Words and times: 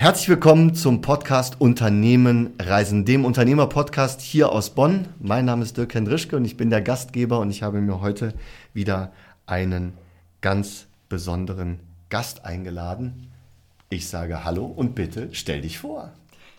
Herzlich 0.00 0.30
willkommen 0.30 0.74
zum 0.74 1.02
Podcast 1.02 1.60
Unternehmen 1.60 2.54
Reisen, 2.58 3.04
dem 3.04 3.26
Unternehmer-Podcast 3.26 4.22
hier 4.22 4.50
aus 4.50 4.70
Bonn. 4.70 5.08
Mein 5.18 5.44
Name 5.44 5.62
ist 5.62 5.76
Dirk 5.76 5.92
Hendrischke 5.92 6.36
und 6.36 6.46
ich 6.46 6.56
bin 6.56 6.70
der 6.70 6.80
Gastgeber 6.80 7.38
und 7.38 7.50
ich 7.50 7.62
habe 7.62 7.82
mir 7.82 8.00
heute 8.00 8.32
wieder 8.72 9.12
einen 9.44 9.92
ganz 10.40 10.86
besonderen 11.10 11.80
Gast 12.08 12.46
eingeladen. 12.46 13.30
Ich 13.90 14.08
sage 14.08 14.42
Hallo 14.42 14.64
und 14.64 14.94
bitte 14.94 15.28
stell 15.32 15.60
dich 15.60 15.78
vor. 15.78 16.10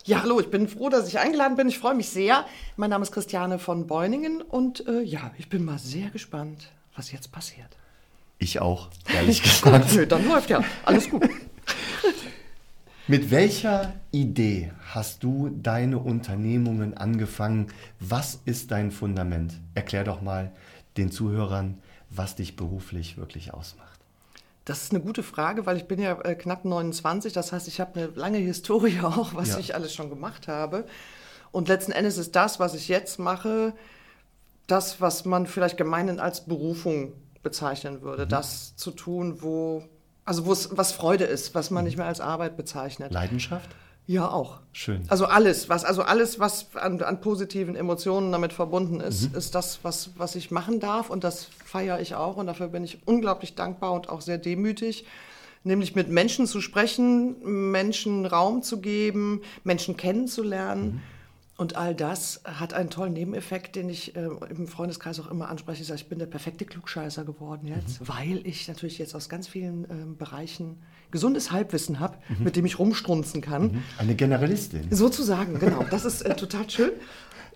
Ja, 0.06 0.22
hallo, 0.22 0.40
ich 0.40 0.52
bin 0.52 0.68
froh, 0.68 0.90
dass 0.90 1.08
ich 1.08 1.18
eingeladen 1.18 1.58
bin. 1.58 1.68
Ich 1.68 1.80
freue 1.80 1.96
mich 1.96 2.10
sehr. 2.10 2.46
Mein 2.78 2.92
Name 2.92 3.02
ist 3.02 3.12
Christiane 3.12 3.58
von 3.58 3.88
Beuningen 3.88 4.44
und 4.44 4.88
äh, 4.88 5.02
ja, 5.02 5.32
ich 5.40 5.50
bin 5.50 5.66
mal 5.66 5.80
sehr 5.80 6.12
gespannt, 6.12 6.70
was 6.96 7.12
jetzt 7.12 7.32
passiert. 7.32 7.76
Ich 8.38 8.62
auch, 8.62 8.90
ehrlich 9.12 9.42
gesagt. 9.42 9.96
Nö, 9.96 10.06
dann 10.06 10.30
läuft 10.30 10.52
ja. 10.52 10.64
Alles 10.86 11.10
gut. 11.10 11.28
Mit 13.08 13.32
welcher 13.32 13.94
Idee 14.12 14.72
hast 14.94 15.24
du 15.24 15.50
deine 15.50 15.98
Unternehmungen 15.98 16.96
angefangen? 16.96 17.68
Was 18.00 18.40
ist 18.46 18.72
dein 18.72 18.92
Fundament? 18.92 19.60
Erklär 19.74 20.04
doch 20.04 20.22
mal 20.22 20.52
den 20.98 21.12
Zuhörern, 21.12 21.80
was 22.10 22.36
dich 22.36 22.56
beruflich 22.56 23.18
wirklich 23.18 23.54
ausmacht. 23.54 24.00
Das 24.66 24.84
ist 24.84 24.92
eine 24.92 25.02
gute 25.02 25.24
Frage, 25.24 25.66
weil 25.66 25.78
ich 25.78 25.86
bin 25.86 26.00
ja 26.00 26.20
äh, 26.22 26.36
knapp 26.36 26.64
29. 26.64 27.34
Das 27.34 27.52
heißt, 27.52 27.68
ich 27.68 27.80
habe 27.80 28.00
eine 28.00 28.08
lange 28.14 28.38
Historie 28.38 29.00
auch, 29.04 29.34
was 29.34 29.50
ja. 29.50 29.60
ich 29.60 29.74
alles 29.74 29.94
schon 29.94 30.10
gemacht 30.10 30.48
habe. 30.48 30.86
Und 31.52 31.68
letzten 31.68 31.92
Endes 31.92 32.18
ist 32.18 32.36
das, 32.36 32.60
was 32.60 32.76
ich 32.76 32.88
jetzt 32.88 33.18
mache, 33.18 33.74
das, 34.68 35.02
was 35.02 35.26
man 35.26 35.48
vielleicht 35.48 35.78
gemeinhin 35.78 36.20
als 36.20 36.46
Berufung 36.46 37.14
bezeichnen 37.42 38.04
würde. 38.04 38.26
Mhm. 38.26 38.30
Das 38.30 38.76
zu 38.76 38.92
tun, 38.92 39.42
wo 39.42 39.84
also 40.26 40.46
wo 40.46 40.52
es 40.52 40.70
was 40.78 40.92
Freude 40.92 41.26
ist, 41.26 41.56
was 41.56 41.72
man 41.72 41.84
nicht 41.84 41.98
mehr 41.98 42.06
als 42.06 42.22
Arbeit 42.22 42.58
bezeichnet. 42.58 43.12
Leidenschaft? 43.12 43.70
Ja, 44.08 44.30
auch. 44.30 44.60
Schön. 44.74 45.04
Also 45.08 45.26
alles, 45.26 45.70
was, 45.70 45.86
also 45.86 46.02
alles, 46.02 46.40
was 46.40 46.76
an, 46.76 47.02
an 47.02 47.22
positiven 47.22 47.76
Emotionen 47.76 48.32
damit 48.32 48.52
verbunden 48.52 49.00
ist, 49.00 49.32
mhm. 49.32 49.38
ist 49.38 49.56
das, 49.56 49.80
was, 49.84 50.12
was 50.18 50.36
ich 50.36 50.52
machen 50.52 50.80
darf 50.80 51.10
und 51.10 51.24
das 51.24 51.46
feiere 51.66 52.00
ich 52.02 52.16
auch 52.16 52.38
und 52.38 52.48
dafür 52.48 52.68
bin 52.68 52.84
ich 52.84 53.08
unglaublich 53.08 53.56
dankbar 53.56 53.94
und 53.94 54.10
auch 54.10 54.22
sehr 54.22 54.38
demütig. 54.38 55.06
Nämlich 55.64 55.96
mit 55.96 56.10
Menschen 56.10 56.48
zu 56.48 56.60
sprechen, 56.60 57.36
Menschen 57.72 58.26
Raum 58.26 58.64
zu 58.64 58.82
geben, 58.82 59.42
Menschen 59.64 59.96
kennenzulernen. 59.96 60.84
Mhm 60.84 61.02
und 61.62 61.76
all 61.76 61.94
das 61.94 62.42
hat 62.44 62.74
einen 62.74 62.90
tollen 62.90 63.14
Nebeneffekt, 63.14 63.76
den 63.76 63.88
ich 63.88 64.16
äh, 64.16 64.30
im 64.50 64.68
Freundeskreis 64.68 65.20
auch 65.20 65.30
immer 65.30 65.48
anspreche. 65.48 65.84
Ich 65.84 65.88
sage, 65.88 66.02
ich 66.02 66.10
bin 66.10 66.18
der 66.18 66.26
perfekte 66.26 66.66
Klugscheißer 66.66 67.24
geworden 67.24 67.68
jetzt, 67.68 68.02
mhm. 68.02 68.08
weil 68.08 68.48
ich 68.48 68.68
natürlich 68.68 68.98
jetzt 68.98 69.14
aus 69.14 69.30
ganz 69.30 69.48
vielen 69.48 69.84
äh, 69.84 69.88
Bereichen 70.18 70.82
gesundes 71.12 71.52
Halbwissen 71.52 72.00
habe, 72.00 72.18
mhm. 72.30 72.46
mit 72.46 72.56
dem 72.56 72.66
ich 72.66 72.80
rumstrunzen 72.80 73.42
kann. 73.42 73.74
Mhm. 73.74 73.84
Eine 74.00 74.16
Generalistin. 74.16 74.88
Sozusagen, 74.90 75.60
genau. 75.60 75.86
Das 75.92 76.04
ist 76.04 76.24
äh, 76.24 76.36
total 76.36 76.68
schön. 76.68 76.94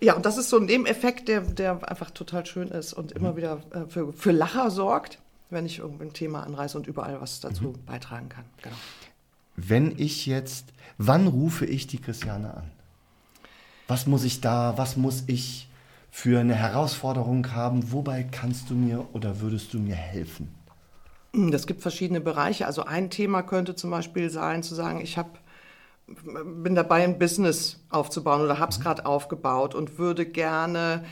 Ja, 0.00 0.14
und 0.14 0.24
das 0.24 0.38
ist 0.38 0.50
so 0.50 0.58
ein 0.58 0.66
Nebeneffekt, 0.66 1.26
der, 1.26 1.40
der 1.40 1.90
einfach 1.90 2.12
total 2.12 2.46
schön 2.46 2.68
ist 2.68 2.92
und 2.92 3.10
immer 3.10 3.32
mhm. 3.32 3.36
wieder 3.36 3.60
äh, 3.72 3.88
für, 3.88 4.12
für 4.12 4.30
Lacher 4.30 4.70
sorgt, 4.70 5.18
wenn 5.50 5.66
ich 5.66 5.80
irgendein 5.80 6.12
Thema 6.12 6.44
anreiße 6.44 6.78
und 6.78 6.86
überall 6.86 7.20
was 7.20 7.40
dazu 7.40 7.64
mhm. 7.64 7.84
beitragen 7.84 8.28
kann. 8.28 8.44
Genau. 8.62 8.76
Wenn 9.56 9.98
ich 9.98 10.26
jetzt, 10.26 10.66
wann 10.96 11.26
rufe 11.26 11.66
ich 11.66 11.88
die 11.88 11.98
Christiane 11.98 12.54
an? 12.54 12.70
Was 13.88 14.06
muss 14.06 14.24
ich 14.24 14.40
da, 14.40 14.74
was 14.76 14.96
muss 14.96 15.24
ich 15.26 15.68
für 16.10 16.40
eine 16.40 16.54
Herausforderung 16.54 17.52
haben, 17.52 17.92
wobei 17.92 18.22
kannst 18.22 18.70
du 18.70 18.74
mir 18.74 19.06
oder 19.12 19.40
würdest 19.40 19.74
du 19.74 19.78
mir 19.78 19.94
helfen? 19.94 20.48
Das 21.32 21.66
gibt 21.66 21.82
verschiedene 21.82 22.20
Bereiche. 22.20 22.66
Also 22.66 22.84
ein 22.84 23.10
Thema 23.10 23.42
könnte 23.42 23.74
zum 23.74 23.90
Beispiel 23.90 24.30
sein, 24.30 24.62
zu 24.62 24.74
sagen, 24.74 25.00
ich 25.02 25.18
hab, 25.18 25.38
bin 26.06 26.74
dabei, 26.74 27.04
ein 27.04 27.18
Business 27.18 27.80
aufzubauen 27.90 28.40
oder 28.40 28.58
habe 28.58 28.70
es 28.70 28.78
mhm. 28.78 28.84
gerade 28.84 29.04
aufgebaut 29.04 29.74
und 29.74 29.98
würde 29.98 30.24
gerne 30.24 31.04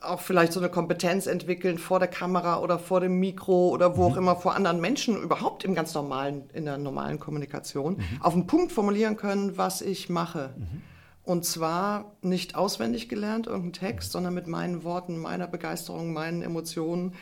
auch 0.00 0.20
vielleicht 0.20 0.52
so 0.52 0.60
eine 0.60 0.68
Kompetenz 0.68 1.26
entwickeln 1.26 1.78
vor 1.78 1.98
der 1.98 2.08
Kamera 2.08 2.60
oder 2.60 2.78
vor 2.78 3.00
dem 3.00 3.20
Mikro 3.20 3.68
oder 3.68 3.96
wo 3.96 4.08
mhm. 4.08 4.12
auch 4.12 4.16
immer 4.16 4.36
vor 4.36 4.54
anderen 4.54 4.80
Menschen 4.80 5.22
überhaupt 5.22 5.64
im 5.64 5.74
ganz 5.74 5.94
normalen 5.94 6.44
in 6.52 6.64
der 6.64 6.78
normalen 6.78 7.18
Kommunikation 7.18 7.96
mhm. 7.96 8.04
auf 8.20 8.34
den 8.34 8.46
Punkt 8.46 8.72
formulieren 8.72 9.16
können, 9.16 9.56
was 9.56 9.82
ich 9.82 10.08
mache. 10.08 10.50
Mhm. 10.56 10.82
Und 11.24 11.44
zwar 11.44 12.16
nicht 12.20 12.56
auswendig 12.56 13.08
gelernt, 13.08 13.46
irgendein 13.46 13.74
Text, 13.74 14.12
sondern 14.12 14.34
mit 14.34 14.48
meinen 14.48 14.82
Worten, 14.82 15.18
meiner 15.18 15.46
Begeisterung, 15.46 16.12
meinen 16.12 16.42
Emotionen, 16.42 17.14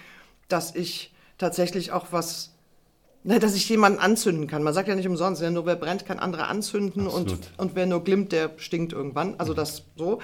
dass 0.49 0.75
ich 0.75 1.15
tatsächlich 1.37 1.93
auch 1.93 2.07
was, 2.11 2.55
na, 3.25 3.39
dass 3.39 3.55
ich 3.55 3.69
jemanden 3.69 3.99
anzünden 3.99 4.47
kann. 4.47 4.63
Man 4.63 4.73
sagt 4.73 4.89
ja 4.89 4.95
nicht 4.95 5.09
umsonst, 5.09 5.43
nur 5.43 5.67
wer 5.67 5.77
brennt, 5.77 6.07
kann 6.07 6.19
andere 6.19 6.47
anzünden 6.47 7.07
und, 7.07 7.37
und 7.59 7.75
wer 7.75 7.87
nur 7.87 8.03
glimmt, 8.03 8.33
der 8.33 8.53
stinkt 8.57 8.93
irgendwann. 8.93 9.35
Also 9.39 9.53
das 9.53 9.85
so. 9.97 10.21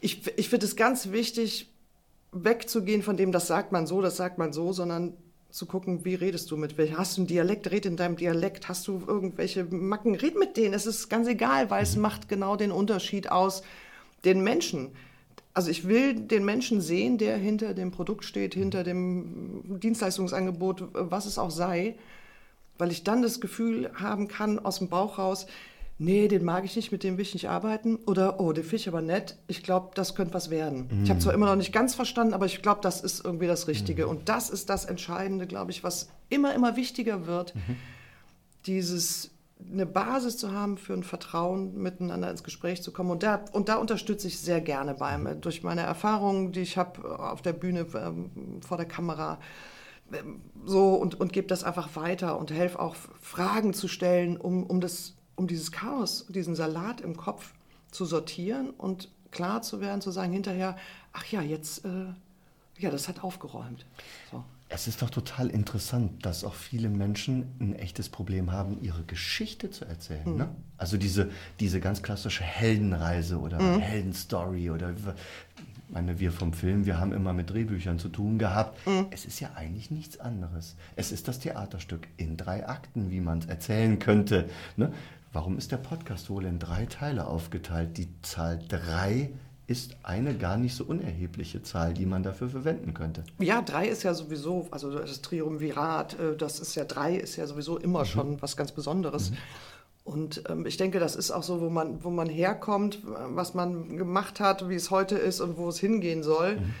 Ich, 0.00 0.26
ich 0.36 0.48
finde 0.48 0.66
es 0.66 0.74
ganz 0.74 1.12
wichtig, 1.12 1.70
wegzugehen 2.32 3.02
von 3.02 3.16
dem, 3.16 3.32
das 3.32 3.46
sagt 3.46 3.70
man 3.70 3.86
so, 3.86 4.00
das 4.00 4.16
sagt 4.16 4.38
man 4.38 4.52
so, 4.52 4.72
sondern 4.72 5.16
zu 5.50 5.66
gucken, 5.66 6.04
wie 6.04 6.14
redest 6.14 6.50
du 6.50 6.56
mit 6.56 6.78
welchen. 6.78 6.98
Hast 6.98 7.16
du 7.16 7.22
einen 7.22 7.28
Dialekt, 7.28 7.70
red 7.70 7.86
in 7.86 7.96
deinem 7.96 8.16
Dialekt. 8.16 8.68
Hast 8.68 8.86
du 8.88 9.02
irgendwelche 9.06 9.64
Macken, 9.64 10.14
red 10.14 10.38
mit 10.38 10.56
denen. 10.56 10.74
Es 10.74 10.86
ist 10.86 11.08
ganz 11.08 11.28
egal, 11.28 11.70
weil 11.70 11.82
es 11.82 11.96
mhm. 11.96 12.02
macht 12.02 12.28
genau 12.28 12.56
den 12.56 12.72
Unterschied 12.72 13.30
aus 13.30 13.62
den 14.24 14.42
Menschen. 14.42 14.90
Also 15.52 15.70
ich 15.70 15.88
will 15.88 16.14
den 16.14 16.44
Menschen 16.44 16.80
sehen, 16.80 17.18
der 17.18 17.36
hinter 17.36 17.74
dem 17.74 17.90
Produkt 17.90 18.24
steht, 18.24 18.54
hinter 18.54 18.84
dem 18.84 19.80
Dienstleistungsangebot, 19.80 20.84
was 20.92 21.26
es 21.26 21.38
auch 21.38 21.50
sei, 21.50 21.96
weil 22.78 22.92
ich 22.92 23.02
dann 23.02 23.22
das 23.22 23.40
Gefühl 23.40 23.90
haben 23.94 24.28
kann 24.28 24.58
aus 24.58 24.78
dem 24.78 24.88
Bauch 24.88 25.18
raus, 25.18 25.46
nee, 26.00 26.28
den 26.28 26.44
mag 26.44 26.64
ich 26.64 26.74
nicht, 26.74 26.90
mit 26.90 27.04
dem 27.04 27.18
will 27.18 27.22
ich 27.22 27.34
nicht 27.34 27.50
arbeiten. 27.50 27.96
Oder, 28.06 28.40
oh, 28.40 28.52
den 28.52 28.64
finde 28.64 28.76
ich 28.76 28.88
aber 28.88 29.02
nett. 29.02 29.36
Ich 29.48 29.62
glaube, 29.62 29.90
das 29.94 30.14
könnte 30.14 30.32
was 30.32 30.48
werden. 30.48 30.88
Mhm. 30.90 31.04
Ich 31.04 31.10
habe 31.10 31.20
zwar 31.20 31.34
immer 31.34 31.46
noch 31.46 31.56
nicht 31.56 31.72
ganz 31.72 31.94
verstanden, 31.94 32.32
aber 32.32 32.46
ich 32.46 32.62
glaube, 32.62 32.80
das 32.82 33.02
ist 33.02 33.22
irgendwie 33.22 33.46
das 33.46 33.68
Richtige. 33.68 34.04
Mhm. 34.04 34.10
Und 34.10 34.28
das 34.30 34.48
ist 34.48 34.70
das 34.70 34.86
Entscheidende, 34.86 35.46
glaube 35.46 35.70
ich, 35.70 35.84
was 35.84 36.08
immer, 36.30 36.54
immer 36.54 36.74
wichtiger 36.74 37.26
wird. 37.26 37.54
Mhm. 37.54 37.76
Dieses 38.66 39.30
eine 39.70 39.84
Basis 39.84 40.38
zu 40.38 40.52
haben 40.52 40.78
für 40.78 40.94
ein 40.94 41.02
Vertrauen, 41.02 41.76
miteinander 41.76 42.30
ins 42.30 42.44
Gespräch 42.44 42.82
zu 42.82 42.92
kommen. 42.92 43.10
Und 43.10 43.22
da, 43.22 43.44
und 43.52 43.68
da 43.68 43.76
unterstütze 43.76 44.26
ich 44.26 44.40
sehr 44.40 44.62
gerne 44.62 44.94
beim, 44.94 45.24
mhm. 45.24 45.42
durch 45.42 45.62
meine 45.62 45.82
Erfahrungen, 45.82 46.52
die 46.52 46.60
ich 46.60 46.78
habe 46.78 47.20
auf 47.20 47.42
der 47.42 47.52
Bühne, 47.52 47.86
ähm, 47.94 48.30
vor 48.66 48.78
der 48.78 48.86
Kamera, 48.86 49.38
ähm, 50.14 50.40
so 50.64 50.94
und, 50.94 51.20
und 51.20 51.34
gebe 51.34 51.46
das 51.46 51.62
einfach 51.62 51.94
weiter 51.94 52.38
und 52.38 52.50
helfe 52.50 52.80
auch 52.80 52.94
Fragen 53.20 53.74
zu 53.74 53.86
stellen, 53.86 54.38
um, 54.38 54.64
um 54.64 54.80
das 54.80 55.14
um 55.40 55.46
dieses 55.46 55.72
Chaos, 55.72 56.26
diesen 56.28 56.54
Salat 56.54 57.00
im 57.00 57.16
Kopf 57.16 57.54
zu 57.90 58.04
sortieren 58.04 58.68
und 58.68 59.08
klar 59.30 59.62
zu 59.62 59.80
werden, 59.80 60.02
zu 60.02 60.10
sagen 60.10 60.34
hinterher, 60.34 60.76
ach 61.14 61.24
ja, 61.32 61.40
jetzt, 61.40 61.82
äh, 61.86 61.88
ja, 62.78 62.90
das 62.90 63.08
hat 63.08 63.24
aufgeräumt. 63.24 63.86
So. 64.30 64.44
Es 64.68 64.86
ist 64.86 65.00
doch 65.00 65.08
total 65.08 65.48
interessant, 65.48 66.26
dass 66.26 66.44
auch 66.44 66.52
viele 66.52 66.90
Menschen 66.90 67.46
ein 67.58 67.74
echtes 67.74 68.10
Problem 68.10 68.52
haben, 68.52 68.82
ihre 68.82 69.02
Geschichte 69.02 69.70
zu 69.70 69.86
erzählen. 69.86 70.30
Mhm. 70.30 70.36
Ne? 70.36 70.48
Also 70.76 70.98
diese, 70.98 71.30
diese 71.58 71.80
ganz 71.80 72.02
klassische 72.02 72.44
Heldenreise 72.44 73.38
oder 73.38 73.60
mhm. 73.60 73.80
Heldenstory 73.80 74.70
oder 74.70 74.94
meine, 75.92 76.20
wir 76.20 76.32
vom 76.32 76.52
Film, 76.52 76.86
wir 76.86 76.98
haben 76.98 77.12
immer 77.12 77.32
mit 77.32 77.50
Drehbüchern 77.50 77.98
zu 77.98 78.08
tun 78.08 78.38
gehabt. 78.38 78.86
Mhm. 78.86 79.06
Es 79.10 79.24
ist 79.24 79.40
ja 79.40 79.50
eigentlich 79.54 79.90
nichts 79.90 80.20
anderes. 80.20 80.76
Es 80.96 81.12
ist 81.12 81.28
das 81.28 81.40
Theaterstück 81.40 82.06
in 82.16 82.36
drei 82.36 82.68
Akten, 82.68 83.10
wie 83.10 83.20
man 83.20 83.38
es 83.38 83.46
erzählen 83.46 83.98
könnte. 83.98 84.48
Ne? 84.76 84.92
Warum 85.32 85.58
ist 85.58 85.70
der 85.70 85.76
Podcast 85.76 86.28
wohl 86.28 86.44
in 86.44 86.58
drei 86.58 86.86
Teile 86.86 87.26
aufgeteilt? 87.26 87.96
Die 87.98 88.08
Zahl 88.22 88.58
drei 88.68 89.30
ist 89.68 89.96
eine 90.02 90.36
gar 90.36 90.56
nicht 90.56 90.74
so 90.74 90.82
unerhebliche 90.82 91.62
Zahl, 91.62 91.94
die 91.94 92.04
man 92.04 92.24
dafür 92.24 92.48
verwenden 92.48 92.94
könnte. 92.94 93.22
Ja, 93.38 93.62
drei 93.62 93.86
ist 93.86 94.02
ja 94.02 94.12
sowieso, 94.12 94.66
also 94.72 94.90
das 94.90 95.22
Triumvirat, 95.22 96.18
äh, 96.18 96.36
das 96.36 96.58
ist 96.58 96.74
ja 96.74 96.84
drei, 96.84 97.14
ist 97.14 97.36
ja 97.36 97.46
sowieso 97.46 97.78
immer 97.78 98.00
mhm. 98.00 98.06
schon 98.06 98.42
was 98.42 98.56
ganz 98.56 98.72
Besonderes. 98.72 99.30
Mhm. 99.30 99.36
Und 100.02 100.42
ähm, 100.48 100.66
ich 100.66 100.76
denke, 100.76 100.98
das 100.98 101.14
ist 101.14 101.30
auch 101.30 101.44
so, 101.44 101.60
wo 101.60 101.70
man, 101.70 102.02
wo 102.02 102.10
man 102.10 102.28
herkommt, 102.28 102.98
was 103.04 103.54
man 103.54 103.96
gemacht 103.96 104.40
hat, 104.40 104.68
wie 104.68 104.74
es 104.74 104.90
heute 104.90 105.14
ist 105.16 105.40
und 105.40 105.56
wo 105.56 105.68
es 105.68 105.78
hingehen 105.78 106.24
soll. 106.24 106.56
Mhm. 106.56 106.74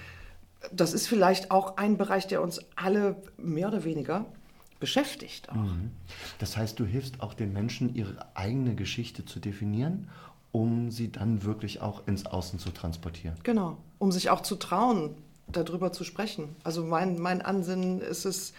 Das 0.72 0.92
ist 0.92 1.06
vielleicht 1.06 1.52
auch 1.52 1.76
ein 1.76 1.96
Bereich, 1.96 2.26
der 2.26 2.42
uns 2.42 2.60
alle 2.74 3.14
mehr 3.36 3.68
oder 3.68 3.84
weniger 3.84 4.26
beschäftigt. 4.80 5.48
Auch. 5.50 5.54
Mhm. 5.54 5.92
Das 6.38 6.56
heißt, 6.56 6.80
du 6.80 6.84
hilfst 6.84 7.20
auch 7.20 7.34
den 7.34 7.52
Menschen, 7.52 7.94
ihre 7.94 8.34
eigene 8.34 8.74
Geschichte 8.74 9.24
zu 9.24 9.38
definieren, 9.38 10.08
um 10.52 10.90
sie 10.90 11.12
dann 11.12 11.44
wirklich 11.44 11.80
auch 11.80 12.06
ins 12.08 12.26
Außen 12.26 12.58
zu 12.58 12.70
transportieren. 12.70 13.36
Genau, 13.44 13.76
um 13.98 14.10
sich 14.10 14.30
auch 14.30 14.40
zu 14.40 14.56
trauen, 14.56 15.14
darüber 15.46 15.92
zu 15.92 16.02
sprechen. 16.04 16.56
Also 16.64 16.84
mein, 16.84 17.20
mein 17.20 17.42
Ansinnen 17.42 18.00
ist 18.00 18.24
es, 18.24 18.52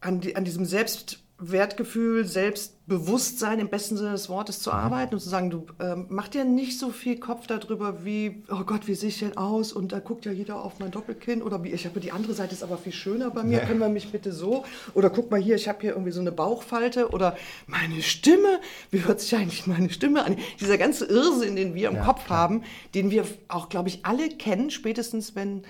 an, 0.00 0.20
die, 0.20 0.36
an 0.36 0.44
diesem 0.44 0.64
Selbst 0.64 1.20
Wertgefühl, 1.40 2.26
Selbstbewusstsein 2.26 3.58
im 3.58 3.68
besten 3.68 3.96
Sinne 3.96 4.12
des 4.12 4.28
Wortes 4.28 4.60
zu 4.60 4.72
arbeiten 4.72 5.14
und 5.14 5.20
zu 5.20 5.28
sagen, 5.28 5.50
du 5.50 5.66
ähm, 5.80 6.06
mach 6.10 6.28
dir 6.28 6.44
nicht 6.44 6.78
so 6.78 6.90
viel 6.90 7.18
Kopf 7.18 7.46
darüber, 7.46 8.04
wie, 8.04 8.42
oh 8.50 8.64
Gott, 8.64 8.86
wie 8.86 8.94
sehe 8.94 9.08
ich 9.08 9.18
denn 9.20 9.36
aus? 9.36 9.72
Und 9.72 9.92
da 9.92 10.00
guckt 10.00 10.26
ja 10.26 10.32
jeder 10.32 10.62
auf 10.62 10.78
mein 10.78 10.90
Doppelkinn 10.90 11.42
oder 11.42 11.64
wie, 11.64 11.70
ich 11.70 11.86
habe 11.86 11.98
die 12.00 12.12
andere 12.12 12.34
Seite 12.34 12.54
ist 12.54 12.62
aber 12.62 12.76
viel 12.76 12.92
schöner 12.92 13.30
bei 13.30 13.42
mir, 13.42 13.58
ja. 13.58 13.64
können 13.64 13.80
wir 13.80 13.88
mich 13.88 14.12
bitte 14.12 14.32
so? 14.32 14.64
Oder 14.94 15.08
guck 15.08 15.30
mal 15.30 15.40
hier, 15.40 15.56
ich 15.56 15.68
habe 15.68 15.80
hier 15.80 15.92
irgendwie 15.92 16.12
so 16.12 16.20
eine 16.20 16.32
Bauchfalte 16.32 17.10
oder 17.10 17.36
meine 17.66 18.02
Stimme, 18.02 18.60
wie 18.90 19.04
hört 19.04 19.20
sich 19.20 19.34
eigentlich 19.34 19.66
meine 19.66 19.90
Stimme 19.90 20.24
an? 20.24 20.36
Dieser 20.60 20.76
ganze 20.76 21.06
Irrsinn, 21.06 21.56
den 21.56 21.74
wir 21.74 21.88
im 21.88 21.96
ja, 21.96 22.04
Kopf 22.04 22.26
klar. 22.26 22.38
haben, 22.38 22.64
den 22.94 23.10
wir 23.10 23.24
auch, 23.48 23.70
glaube 23.70 23.88
ich, 23.88 24.04
alle 24.04 24.28
kennen, 24.28 24.70
spätestens 24.70 25.34
wenn 25.34 25.62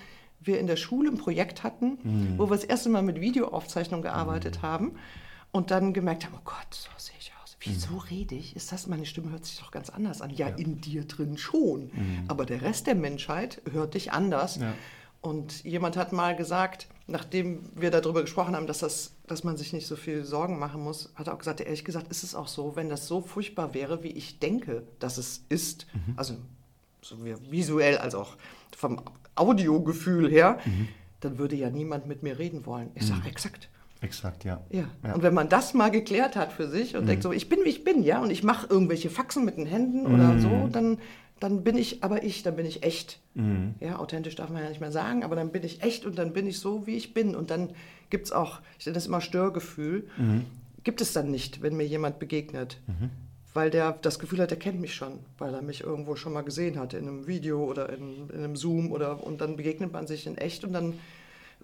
wir 0.43 0.59
in 0.59 0.67
der 0.67 0.75
Schule 0.75 1.09
ein 1.09 1.17
Projekt 1.17 1.63
hatten, 1.63 1.99
mhm. 2.03 2.33
wo 2.37 2.49
wir 2.49 2.55
das 2.55 2.65
erste 2.65 2.89
Mal 2.89 3.03
mit 3.03 3.21
Videoaufzeichnung 3.21 4.01
gearbeitet 4.01 4.57
mhm. 4.57 4.61
haben 4.63 4.91
und 5.51 5.71
dann 5.71 5.93
gemerkt 5.93 6.25
haben, 6.25 6.35
oh 6.35 6.41
Gott, 6.43 6.67
so 6.71 6.89
sehe 6.97 7.15
ich 7.19 7.31
aus. 7.41 7.57
Wieso 7.59 7.93
mhm. 7.93 7.99
rede 7.99 8.35
ich? 8.35 8.55
Ist 8.55 8.71
das, 8.71 8.87
meine 8.87 9.05
Stimme 9.05 9.31
hört 9.31 9.45
sich 9.45 9.59
doch 9.59 9.71
ganz 9.71 9.89
anders 9.89 10.21
an. 10.21 10.29
Ja, 10.29 10.49
ja. 10.49 10.55
in 10.55 10.81
dir 10.81 11.05
drin 11.05 11.37
schon. 11.37 11.91
Mhm. 11.93 12.23
Aber 12.27 12.45
der 12.45 12.61
Rest 12.61 12.87
der 12.87 12.95
Menschheit 12.95 13.61
hört 13.71 13.93
dich 13.93 14.11
anders. 14.11 14.57
Ja. 14.57 14.73
Und 15.21 15.63
jemand 15.63 15.97
hat 15.97 16.13
mal 16.13 16.35
gesagt, 16.35 16.87
nachdem 17.05 17.69
wir 17.75 17.91
darüber 17.91 18.21
gesprochen 18.21 18.55
haben, 18.55 18.65
dass, 18.65 18.79
das, 18.79 19.13
dass 19.27 19.43
man 19.43 19.55
sich 19.55 19.71
nicht 19.71 19.85
so 19.85 19.95
viel 19.95 20.25
Sorgen 20.25 20.57
machen 20.57 20.81
muss, 20.81 21.11
hat 21.15 21.27
er 21.27 21.35
auch 21.35 21.39
gesagt, 21.39 21.61
ehrlich 21.61 21.85
gesagt 21.85 22.07
ist 22.09 22.23
es 22.23 22.33
auch 22.33 22.47
so, 22.47 22.75
wenn 22.75 22.89
das 22.89 23.07
so 23.07 23.21
furchtbar 23.21 23.75
wäre, 23.75 24.01
wie 24.01 24.09
ich 24.09 24.39
denke, 24.39 24.83
dass 24.99 25.17
es 25.17 25.43
ist, 25.49 25.85
mhm. 25.93 26.13
also 26.15 26.37
sowohl 27.01 27.37
visuell 27.49 27.99
als 27.99 28.15
auch 28.15 28.35
vom 28.75 29.01
Audiogefühl 29.35 30.29
her, 30.29 30.59
mhm. 30.65 30.87
dann 31.19 31.37
würde 31.37 31.55
ja 31.55 31.69
niemand 31.69 32.07
mit 32.07 32.23
mir 32.23 32.39
reden 32.39 32.65
wollen. 32.65 32.89
Ich 32.95 33.05
sage, 33.05 33.21
mhm. 33.21 33.27
exakt. 33.27 33.69
Exakt, 34.01 34.43
ja. 34.43 34.61
ja. 34.71 34.85
ja. 35.03 35.13
Und 35.13 35.21
wenn 35.21 35.33
man 35.33 35.47
das 35.47 35.75
mal 35.75 35.89
geklärt 35.89 36.35
hat 36.35 36.51
für 36.51 36.67
sich 36.67 36.95
und 36.95 37.03
mhm. 37.03 37.07
denkt 37.07 37.23
so, 37.23 37.31
ich 37.31 37.49
bin 37.49 37.59
wie 37.63 37.69
ich 37.69 37.83
bin, 37.83 38.01
ja, 38.01 38.21
und 38.21 38.31
ich 38.31 38.43
mache 38.43 38.67
irgendwelche 38.67 39.11
Faxen 39.11 39.45
mit 39.45 39.57
den 39.57 39.67
Händen 39.67 40.07
mhm. 40.07 40.15
oder 40.15 40.39
so, 40.39 40.69
dann, 40.71 40.97
dann 41.39 41.63
bin 41.63 41.77
ich 41.77 42.03
aber 42.03 42.23
ich, 42.23 42.41
dann 42.41 42.55
bin 42.55 42.65
ich 42.65 42.83
echt. 42.83 43.19
Mhm. 43.35 43.75
Ja, 43.79 43.99
authentisch 43.99 44.35
darf 44.35 44.49
man 44.49 44.63
ja 44.63 44.69
nicht 44.69 44.81
mehr 44.81 44.91
sagen, 44.91 45.23
aber 45.23 45.35
dann 45.35 45.51
bin 45.51 45.63
ich 45.63 45.83
echt 45.83 46.05
und 46.05 46.17
dann 46.17 46.33
bin 46.33 46.47
ich 46.47 46.59
so, 46.59 46.87
wie 46.87 46.95
ich 46.95 47.13
bin. 47.13 47.35
Und 47.35 47.51
dann 47.51 47.69
gibt 48.09 48.25
es 48.25 48.31
auch, 48.31 48.59
ich 48.79 48.87
nenne 48.87 48.95
das 48.95 49.05
immer 49.05 49.21
Störgefühl, 49.21 50.07
mhm. 50.17 50.45
gibt 50.83 50.99
es 50.99 51.13
dann 51.13 51.29
nicht, 51.29 51.61
wenn 51.61 51.77
mir 51.77 51.85
jemand 51.85 52.17
begegnet. 52.17 52.81
Mhm. 52.87 53.11
Weil 53.53 53.69
der 53.69 53.91
das 54.01 54.17
Gefühl 54.17 54.39
hat, 54.39 54.51
er 54.51 54.57
kennt 54.57 54.79
mich 54.79 54.95
schon, 54.95 55.19
weil 55.37 55.53
er 55.53 55.61
mich 55.61 55.81
irgendwo 55.81 56.15
schon 56.15 56.33
mal 56.33 56.41
gesehen 56.41 56.79
hat, 56.79 56.93
in 56.93 57.07
einem 57.07 57.27
Video 57.27 57.63
oder 57.65 57.89
in, 57.89 58.29
in 58.29 58.37
einem 58.37 58.55
Zoom 58.55 58.91
oder 58.91 59.21
und 59.23 59.41
dann 59.41 59.57
begegnet 59.57 59.91
man 59.91 60.07
sich 60.07 60.25
in 60.25 60.37
echt 60.37 60.63
und 60.63 60.71
dann 60.71 60.93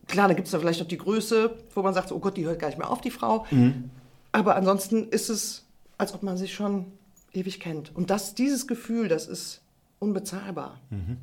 Klar, 0.08 0.28
da 0.28 0.34
gibt 0.34 0.48
es 0.48 0.52
da 0.52 0.60
vielleicht 0.60 0.80
noch 0.80 0.88
die 0.88 0.98
Größe, 0.98 1.58
wo 1.74 1.82
man 1.82 1.94
sagt, 1.94 2.12
oh 2.12 2.20
Gott, 2.20 2.38
die 2.38 2.46
hört 2.46 2.60
gar 2.60 2.68
nicht 2.68 2.78
mehr 2.78 2.90
auf, 2.90 3.02
die 3.02 3.12
Frau. 3.12 3.46
Mhm. 3.52 3.90
Aber 4.32 4.56
ansonsten 4.56 5.10
ist 5.10 5.30
es, 5.30 5.66
als 5.98 6.14
ob 6.14 6.24
man 6.24 6.38
sich 6.38 6.54
schon 6.54 6.86
ewig 7.34 7.60
kennt. 7.60 7.96
Und 7.96 8.10
das, 8.10 8.36
dieses 8.36 8.68
Gefühl, 8.68 9.08
das 9.08 9.28
ist 9.28 9.62
unbezahlbar. 10.00 10.80
Mhm. 10.90 11.18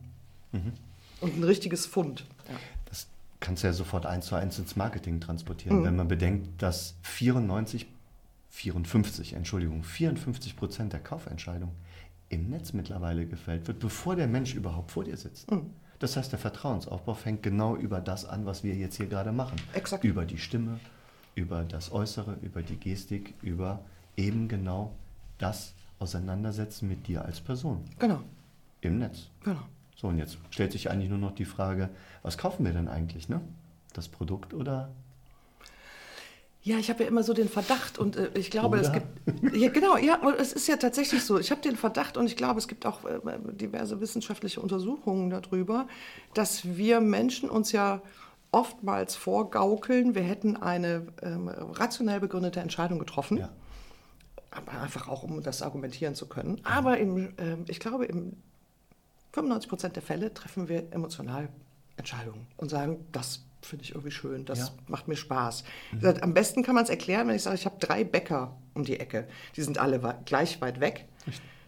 Mhm. 0.52 0.72
Und 1.20 1.38
ein 1.38 1.44
richtiges 1.44 1.86
Fund. 1.86 2.24
Ja. 2.48 2.56
Das 2.86 3.06
kannst 3.40 3.62
du 3.62 3.68
ja 3.68 3.72
sofort 3.72 4.06
eins 4.06 4.26
zu 4.26 4.34
eins 4.34 4.58
ins 4.58 4.76
Marketing 4.76 5.20
transportieren, 5.20 5.80
mhm. 5.80 5.84
wenn 5.84 5.96
man 5.96 6.08
bedenkt, 6.08 6.62
dass 6.62 6.94
94, 7.02 7.86
54, 8.50 9.34
Entschuldigung, 9.34 9.82
54 9.82 10.56
Prozent 10.56 10.92
der 10.92 11.00
Kaufentscheidung 11.00 11.72
im 12.28 12.50
Netz 12.50 12.72
mittlerweile 12.72 13.26
gefällt 13.26 13.66
wird, 13.66 13.78
bevor 13.78 14.16
der 14.16 14.26
Mensch 14.26 14.54
überhaupt 14.54 14.90
vor 14.90 15.04
dir 15.04 15.16
sitzt. 15.16 15.50
Mhm. 15.50 15.70
Das 15.98 16.16
heißt, 16.16 16.32
der 16.32 16.38
Vertrauensaufbau 16.38 17.14
fängt 17.14 17.42
genau 17.42 17.76
über 17.76 18.00
das 18.00 18.24
an, 18.24 18.46
was 18.46 18.64
wir 18.64 18.74
jetzt 18.74 18.96
hier 18.96 19.06
gerade 19.06 19.32
machen. 19.32 19.56
Exakt. 19.72 20.04
Über 20.04 20.24
die 20.24 20.38
Stimme, 20.38 20.80
über 21.34 21.64
das 21.64 21.92
Äußere, 21.92 22.36
über 22.42 22.62
die 22.62 22.76
Gestik, 22.76 23.34
über 23.42 23.80
eben 24.16 24.48
genau 24.48 24.92
das 25.38 25.74
Auseinandersetzen 25.98 26.88
mit 26.88 27.06
dir 27.06 27.24
als 27.24 27.40
Person. 27.40 27.84
Genau. 27.98 28.20
Im 28.80 28.98
Netz. 28.98 29.28
Genau. 29.42 29.62
So, 29.96 30.08
und 30.08 30.18
jetzt 30.18 30.38
stellt 30.50 30.72
sich 30.72 30.90
eigentlich 30.90 31.08
nur 31.08 31.18
noch 31.18 31.34
die 31.34 31.44
Frage, 31.44 31.88
was 32.22 32.36
kaufen 32.36 32.64
wir 32.64 32.72
denn 32.72 32.88
eigentlich, 32.88 33.28
ne? 33.28 33.40
Das 33.92 34.08
Produkt 34.08 34.52
oder 34.52 34.90
ja, 36.64 36.78
ich 36.78 36.88
habe 36.88 37.02
ja 37.02 37.08
immer 37.10 37.22
so 37.22 37.34
den 37.34 37.50
Verdacht 37.50 37.98
und 37.98 38.16
äh, 38.16 38.30
ich 38.34 38.50
glaube, 38.50 38.78
Oder? 38.78 38.86
es 38.86 38.92
gibt. 38.92 39.54
Ja, 39.54 39.68
genau, 39.68 39.98
ja, 39.98 40.18
es 40.38 40.54
ist 40.54 40.66
ja 40.66 40.76
tatsächlich 40.76 41.22
so. 41.22 41.38
Ich 41.38 41.50
habe 41.50 41.60
den 41.60 41.76
Verdacht 41.76 42.16
und 42.16 42.24
ich 42.24 42.36
glaube, 42.36 42.58
es 42.58 42.68
gibt 42.68 42.86
auch 42.86 43.04
äh, 43.04 43.20
diverse 43.52 44.00
wissenschaftliche 44.00 44.60
Untersuchungen 44.62 45.28
darüber, 45.28 45.86
dass 46.32 46.64
wir 46.76 47.00
Menschen 47.00 47.50
uns 47.50 47.72
ja 47.72 48.00
oftmals 48.50 49.14
vorgaukeln, 49.14 50.14
wir 50.14 50.22
hätten 50.22 50.56
eine 50.56 51.06
ähm, 51.22 51.48
rationell 51.48 52.20
begründete 52.20 52.60
Entscheidung 52.60 52.98
getroffen. 52.98 53.38
Ja. 53.38 53.50
Aber 54.50 54.80
einfach 54.80 55.08
auch, 55.08 55.22
um 55.22 55.42
das 55.42 55.60
argumentieren 55.60 56.14
zu 56.14 56.26
können. 56.26 56.60
Aber 56.64 56.96
im, 56.96 57.36
äh, 57.36 57.56
ich 57.66 57.78
glaube, 57.78 58.06
im 58.06 58.36
95 59.32 59.68
Prozent 59.68 59.96
der 59.96 60.02
Fälle 60.02 60.32
treffen 60.32 60.68
wir 60.68 60.90
emotional 60.92 61.50
Entscheidungen 61.96 62.46
und 62.56 62.70
sagen, 62.70 63.04
das 63.12 63.42
finde 63.64 63.84
ich 63.84 63.90
irgendwie 63.90 64.10
schön, 64.10 64.44
das 64.44 64.58
ja. 64.58 64.68
macht 64.88 65.08
mir 65.08 65.16
Spaß. 65.16 65.64
Mhm. 65.92 66.14
Am 66.20 66.34
besten 66.34 66.62
kann 66.62 66.74
man 66.74 66.84
es 66.84 66.90
erklären, 66.90 67.28
wenn 67.28 67.36
ich 67.36 67.42
sage, 67.42 67.56
ich 67.56 67.66
habe 67.66 67.76
drei 67.78 68.04
Bäcker 68.04 68.56
um 68.74 68.84
die 68.84 68.98
Ecke. 69.00 69.26
Die 69.56 69.62
sind 69.62 69.78
alle 69.78 70.00
gleich 70.24 70.60
weit 70.60 70.80
weg. 70.80 71.06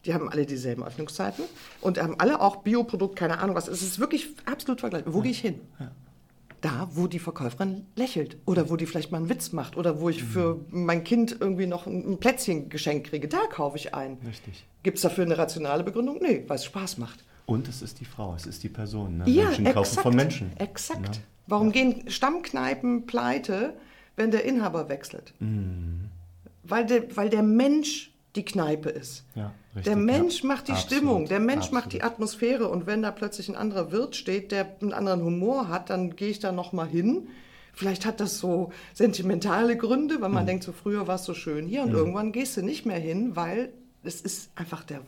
Die 0.05 0.15
haben 0.15 0.29
alle 0.29 0.47
dieselben 0.47 0.85
Öffnungszeiten 0.85 1.45
und 1.81 2.01
haben 2.01 2.19
alle 2.21 2.41
auch 2.41 2.57
Bioprodukt, 2.57 3.17
keine 3.17 3.39
Ahnung 3.39 3.57
was. 3.57 3.67
Es 3.67 3.83
ist 3.83 3.99
wirklich 3.99 4.29
absolut 4.45 4.81
vergleichbar. 4.81 5.13
Wo 5.13 5.19
ja. 5.19 5.23
gehe 5.25 5.33
ich 5.33 5.41
hin? 5.41 5.61
Ja. 5.81 5.91
Da, 6.61 6.89
wo 6.93 7.07
die 7.07 7.19
Verkäuferin 7.19 7.87
lächelt 7.97 8.39
oder 8.47 8.71
wo 8.71 8.77
die 8.77 8.87
vielleicht 8.87 9.11
mal 9.11 9.19
einen 9.19 9.29
Witz 9.29 9.53
macht 9.53 9.77
oder 9.77 10.01
wo 10.01 10.09
ich 10.09 10.23
mhm. 10.23 10.29
für 10.29 10.65
mein 10.71 11.05
Kind 11.05 11.37
irgendwie 11.41 11.67
noch 11.67 11.87
ein 11.87 12.19
Plätzchen 12.19 12.69
geschenkt 12.69 13.09
kriege. 13.11 13.29
Da 13.29 13.47
kaufe 13.51 13.77
ich 13.77 13.95
ein. 13.95 14.19
Richtig. 14.27 14.65
Gibt 14.83 14.97
es 14.97 15.03
dafür 15.03 15.25
eine 15.25 15.37
rationale 15.37 15.83
Begründung? 15.83 16.19
Nee, 16.23 16.45
weil 16.47 16.57
es 16.57 16.65
Spaß 16.65 16.99
macht. 16.99 17.25
Und 17.47 17.69
es 17.69 17.81
ist 17.81 18.01
die 18.01 18.05
Frau, 18.05 18.35
es 18.35 18.45
ist 18.45 18.63
die 18.65 18.69
Person. 18.69 19.19
Ne? 19.19 19.25
Ja, 19.29 19.45
Menschen 19.45 19.67
exakt, 19.67 19.87
kaufen 19.87 20.03
von 20.03 20.17
Menschen. 20.17 20.53
Exakt. 20.59 21.17
Ja. 21.17 21.23
Warum 21.47 21.71
gehen 21.71 22.11
Stammkneipen 22.11 23.07
pleite, 23.07 23.75
wenn 24.17 24.33
der 24.33 24.45
Inhaber 24.45 24.89
wechselt? 24.89 25.33
Mhm. 25.39 26.11
Weil, 26.65 26.87
der, 26.87 27.17
weil 27.17 27.31
der 27.31 27.45
Mensch 27.45 28.11
die 28.35 28.45
Kneipe 28.45 28.91
ist. 28.91 29.25
Ja, 29.35 29.53
richtig, 29.75 29.85
der 29.85 29.97
Mensch 29.97 30.43
ja. 30.43 30.49
macht 30.49 30.69
die 30.69 30.73
Absolut. 30.73 30.93
Stimmung, 30.93 31.27
der 31.27 31.41
Mensch 31.41 31.67
Absolut. 31.67 31.85
macht 31.85 31.93
die 31.93 32.03
Atmosphäre 32.03 32.69
und 32.69 32.87
wenn 32.87 33.03
da 33.03 33.13
plötzlich 33.13 33.49
ein 33.49 33.57
anderer 33.57 33.93
Wirt 33.93 34.17
steht, 34.17 34.53
der 34.53 34.77
einen 34.83 34.93
anderen 34.93 35.23
Humor 35.23 35.69
hat, 35.69 35.89
dann 35.91 36.17
gehe 36.17 36.29
ich 36.29 36.41
da 36.41 36.53
noch 36.53 36.73
mal 36.73 36.87
hin. 36.87 37.29
Vielleicht 37.73 38.07
hat 38.07 38.21
das 38.21 38.39
so 38.39 38.73
sentimentale 38.93 39.77
Gründe, 39.77 40.21
weil 40.21 40.31
man 40.31 40.45
mhm. 40.45 40.49
denkt, 40.49 40.65
so 40.65 40.73
früher 40.73 41.07
war 41.07 41.17
es 41.17 41.25
so 41.25 41.35
schön 41.35 41.67
hier 41.67 41.83
und 41.83 41.91
mhm. 41.91 41.97
irgendwann 41.97 42.33
gehst 42.33 42.57
du 42.57 42.63
nicht 42.63 42.87
mehr 42.87 42.99
hin, 42.99 43.37
weil 43.37 43.73
es 44.03 44.21
ist 44.21 44.51
einfach 44.55 44.85
der, 44.85 45.01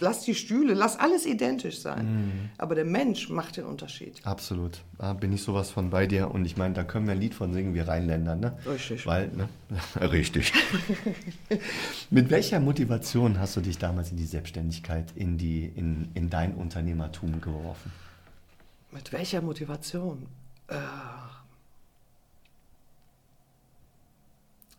lass 0.00 0.22
die 0.22 0.34
Stühle, 0.34 0.74
lass 0.74 0.98
alles 0.98 1.26
identisch 1.26 1.80
sein. 1.80 2.06
Mhm. 2.06 2.50
Aber 2.58 2.74
der 2.74 2.84
Mensch 2.84 3.28
macht 3.28 3.56
den 3.56 3.64
Unterschied. 3.64 4.20
Absolut. 4.24 4.80
Da 4.98 5.12
bin 5.12 5.32
ich 5.32 5.42
sowas 5.42 5.70
von 5.70 5.90
bei 5.90 6.06
dir. 6.06 6.30
Und 6.30 6.44
ich 6.44 6.56
meine, 6.56 6.74
da 6.74 6.84
können 6.84 7.06
wir 7.06 7.12
ein 7.12 7.20
Lied 7.20 7.34
von 7.34 7.52
singen, 7.52 7.74
wir 7.74 7.86
Rheinländer, 7.86 8.36
ne? 8.36 8.56
Richtig. 8.66 9.06
Weil, 9.06 9.28
ne? 9.28 9.48
Richtig. 10.00 10.52
Mit 12.10 12.30
welcher 12.30 12.60
Motivation 12.60 13.38
hast 13.38 13.56
du 13.56 13.60
dich 13.60 13.78
damals 13.78 14.10
in 14.10 14.16
die 14.16 14.26
Selbstständigkeit, 14.26 15.12
in, 15.14 15.36
die, 15.38 15.66
in, 15.66 16.08
in 16.14 16.30
dein 16.30 16.54
Unternehmertum 16.54 17.40
geworfen? 17.40 17.92
Mit 18.90 19.12
welcher 19.12 19.40
Motivation? 19.42 20.26
Äh, 20.68 20.76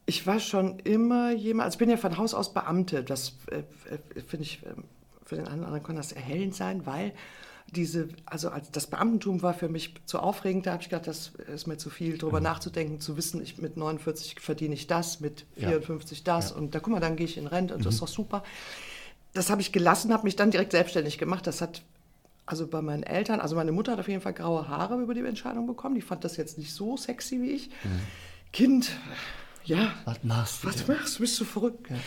ich 0.06 0.26
war 0.28 0.40
schon 0.40 0.80
immer 0.80 1.32
jemand, 1.32 1.66
also 1.66 1.76
ich 1.76 1.80
bin 1.80 1.90
ja 1.90 1.98
von 1.98 2.18
Haus 2.18 2.34
aus 2.34 2.54
Beamte, 2.54 3.04
das 3.04 3.38
äh, 3.50 3.60
äh 3.94 4.22
finde 4.28 4.44
ich, 4.44 4.64
äh, 4.66 4.70
für 5.26 5.36
den 5.36 5.48
einen 5.48 5.60
oder 5.60 5.68
anderen 5.68 5.84
kann 5.84 5.96
das 5.96 6.12
erhellend 6.12 6.56
sein, 6.56 6.86
weil 6.86 7.14
diese, 7.72 8.10
also 8.26 8.50
als 8.50 8.70
das 8.72 8.88
Beamtentum 8.88 9.42
war 9.42 9.54
für 9.54 9.70
mich 9.70 9.94
zu 10.06 10.20
aufregend, 10.20 10.66
da 10.66 10.74
habe 10.74 10.84
ich 10.84 10.90
gedacht, 10.90 11.08
das 11.08 11.32
ist 11.54 11.68
mir 11.68 11.78
zu 11.78 11.90
viel, 11.90 12.18
darüber 12.18 12.40
mhm. 12.40 12.46
nachzudenken, 12.46 13.00
zu 13.00 13.16
wissen, 13.16 13.42
ich 13.42 13.60
mit 13.60 13.78
49 13.78 14.42
verdiene 14.42 14.74
ich 14.74 14.88
das, 14.88 15.22
mit 15.22 15.46
54 15.56 16.18
ja. 16.18 16.24
das 16.26 16.50
ja. 16.50 16.58
und 16.58 16.76
da 16.76 16.80
guck 16.80 16.92
mal, 16.92 17.00
dann 17.00 17.16
gehe 17.16 17.26
ich 17.26 17.38
in 17.38 17.48
Rente 17.48 17.74
und 17.74 17.82
mhm. 17.82 17.86
das 17.86 17.94
ist 17.96 18.02
doch 18.02 18.08
super. 18.08 18.44
Das 19.34 19.50
habe 19.50 19.62
ich 19.62 19.72
gelassen, 19.72 20.12
habe 20.12 20.26
mich 20.26 20.36
dann 20.36 20.52
direkt 20.52 20.72
selbstständig 20.74 21.18
gemacht. 21.18 21.48
Das 21.48 21.62
hat 21.62 21.84
also 22.46 22.68
bei 22.68 22.82
meinen 22.82 23.04
Eltern, 23.04 23.40
also 23.40 23.56
meine 23.56 23.72
Mutter 23.72 23.94
hat 23.94 24.00
auf 24.00 24.10
jeden 24.10 24.20
Fall 24.20 24.34
graue 24.34 24.68
Haare 24.68 25.02
über 25.02 25.14
die 25.14 25.22
Entscheidung 25.22 25.68
bekommen. 25.68 25.96
Die 25.96 26.02
fand 26.02 26.26
das 26.26 26.36
jetzt 26.36 26.58
nicht 26.58 26.74
so 26.74 26.98
sexy 26.98 27.42
wie 27.42 27.52
ich. 27.52 27.70
Mhm. 27.70 28.02
Kind, 28.52 28.92
ja. 29.66 29.94
Was 30.06 30.24
machst 30.24 30.64
du? 30.64 30.68
Was 30.68 30.88
machst 30.88 31.18
du? 31.18 31.22
Bist 31.22 31.40
du 31.40 31.46
verrückt? 31.46 31.90
Ja. 31.90 31.98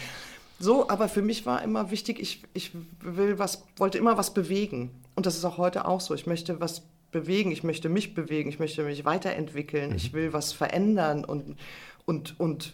So, 0.59 0.89
aber 0.89 1.09
für 1.09 1.23
mich 1.23 1.47
war 1.47 1.63
immer 1.63 1.91
wichtig, 1.91 2.21
ich, 2.21 2.43
ich 2.55 2.71
will 3.01 3.39
was, 3.39 3.65
wollte 3.77 3.99
immer 3.99 4.17
was 4.17 4.33
bewegen. 4.33 4.91
Und 5.15 5.27
das 5.27 5.37
ist 5.37 5.45
auch 5.45 5.59
heute 5.59 5.87
auch 5.87 6.01
so. 6.01 6.15
Ich 6.15 6.27
möchte 6.27 6.61
was 6.61 6.83
bewegen, 7.11 7.53
ich 7.53 7.65
möchte 7.65 7.89
mich 7.89 8.15
bewegen, 8.15 8.49
ich 8.49 8.59
möchte 8.59 8.83
mich 8.83 9.05
weiterentwickeln, 9.05 9.91
mhm. 9.91 9.97
ich 9.97 10.13
will 10.13 10.33
was 10.33 10.53
verändern 10.53 11.25
und, 11.25 11.57
und, 12.07 12.39
und 12.39 12.73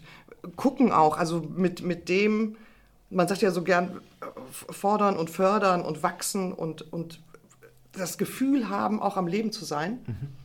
gucken 0.55 0.91
auch. 0.91 1.17
Also 1.17 1.41
mit, 1.41 1.81
mit 1.81 2.09
dem, 2.09 2.57
man 3.09 3.27
sagt 3.27 3.41
ja 3.41 3.51
so 3.51 3.63
gern, 3.63 4.01
fordern 4.51 5.17
und 5.17 5.29
fördern 5.29 5.81
und 5.83 6.03
wachsen 6.03 6.53
und, 6.53 6.91
und 6.93 7.19
das 7.91 8.17
Gefühl 8.17 8.69
haben, 8.69 9.01
auch 9.01 9.17
am 9.17 9.27
Leben 9.27 9.51
zu 9.51 9.65
sein. 9.65 9.99
Mhm. 10.07 10.40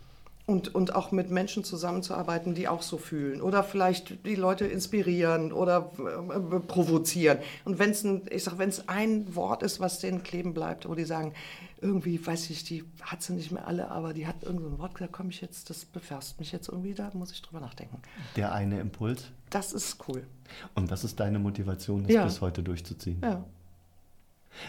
Und, 0.47 0.73
und 0.75 0.95
auch 0.95 1.11
mit 1.11 1.29
Menschen 1.31 1.65
zusammenzuarbeiten, 1.65 2.55
die 2.55 2.69
auch 2.69 2.83
so 2.83 2.99
fühlen. 2.99 3.41
Oder 3.43 3.65
vielleicht 3.65 4.25
die 4.25 4.37
Leute 4.37 4.65
inspirieren 4.67 5.53
oder 5.53 5.91
äh, 5.99 6.61
provozieren. 6.61 7.39
Und 7.65 7.81
wenn 7.81 7.91
es 7.91 8.05
ein, 8.05 8.23
ich 8.31 8.45
sag, 8.45 8.57
wenn 8.59 8.69
es 8.69 8.89
ein 8.89 9.35
Wort 9.35 9.65
ist, 9.65 9.81
was 9.81 9.99
denen 9.99 10.23
kleben 10.23 10.55
bleibt, 10.55 10.89
wo 10.89 10.95
die 10.95 11.05
sagen, 11.05 11.33
irgendwie, 11.81 12.25
weiß 12.25 12.49
ich, 12.51 12.63
die 12.65 12.85
hat 13.03 13.23
sie 13.23 13.33
nicht 13.35 13.51
mehr 13.51 13.67
alle, 13.67 13.91
aber 13.91 14.15
die 14.15 14.27
hat 14.27 14.45
irgendein 14.45 14.79
Wort 14.79 14.95
gesagt, 14.95 15.13
komm 15.13 15.31
ich 15.31 15.41
jetzt, 15.41 15.69
das 15.69 15.85
befasst 15.85 16.39
mich 16.39 16.53
jetzt 16.53 16.69
irgendwie, 16.69 16.95
da 16.95 17.11
muss 17.13 17.33
ich 17.33 17.43
drüber 17.43 17.61
nachdenken. 17.61 18.01
Der 18.37 18.53
eine 18.53 18.81
Impuls. 18.81 19.25
Das 19.51 19.73
ist 19.73 19.99
cool. 20.09 20.27
Und 20.75 20.91
was 20.91 21.03
ist 21.05 21.19
deine 21.19 21.39
Motivation, 21.41 22.05
das 22.05 22.13
Ja. 22.13 22.25
bis 22.25 22.41
heute 22.41 22.63
durchzuziehen? 22.63 23.21
Ja. 23.23 23.45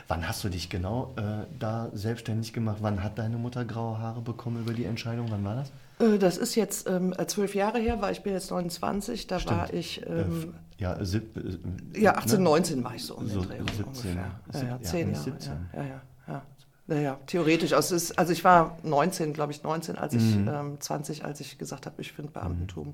Wann 0.07 0.27
hast 0.27 0.43
du 0.43 0.49
dich 0.49 0.69
genau 0.69 1.13
äh, 1.17 1.45
da 1.59 1.89
selbstständig 1.93 2.53
gemacht? 2.53 2.77
Wann 2.81 3.03
hat 3.03 3.17
deine 3.17 3.37
Mutter 3.37 3.65
graue 3.65 3.97
Haare 3.99 4.21
bekommen 4.21 4.61
über 4.61 4.73
die 4.73 4.85
Entscheidung? 4.85 5.27
Wann 5.29 5.43
war 5.43 5.55
das? 5.55 5.71
Äh, 5.99 6.17
Das 6.19 6.37
ist 6.37 6.55
jetzt 6.55 6.87
ähm, 6.89 7.13
zwölf 7.27 7.55
Jahre 7.55 7.79
her, 7.79 8.01
weil 8.01 8.11
ich 8.13 8.21
bin 8.23 8.33
jetzt 8.33 8.51
29, 8.51 9.27
da 9.27 9.43
war 9.45 9.73
ich, 9.73 10.01
Äh, 10.05 10.21
ähm, 10.21 10.53
ja, 10.77 11.03
sieb, 11.03 11.35
äh, 11.37 11.99
ja, 11.99 12.15
18, 12.15 12.37
ne? 12.39 12.43
19 12.43 12.83
war 12.83 12.95
ich 12.95 13.03
so 13.03 13.15
um 13.15 13.27
So 13.27 13.41
den 13.41 13.49
Dreh 13.49 13.57
rum 13.57 13.67
17, 13.67 13.85
ungefähr. 13.85 14.13
Ja, 14.53 14.59
ja, 14.61 14.67
ja, 14.69 14.81
zehn 14.81 15.07
nicht 15.09 15.25
Jahre. 15.25 15.39
17. 15.39 15.51
Ja, 15.73 15.81
ja, 15.81 15.87
ja. 15.87 16.01
ja. 16.27 16.41
Naja, 16.89 17.19
theoretisch. 17.25 17.73
Also, 17.73 17.95
ist, 17.95 18.17
also 18.17 18.31
ich 18.31 18.43
war 18.43 18.77
19, 18.83 19.33
glaube 19.33 19.51
ich, 19.51 19.63
19, 19.63 19.97
als 19.97 20.13
ich, 20.13 20.23
Mhm. 20.35 20.47
ähm, 20.47 20.77
20, 20.79 21.25
als 21.25 21.39
ich 21.41 21.57
gesagt 21.57 21.85
habe, 21.85 22.01
ich 22.01 22.13
finde 22.13 22.31
Beamtentum 22.31 22.93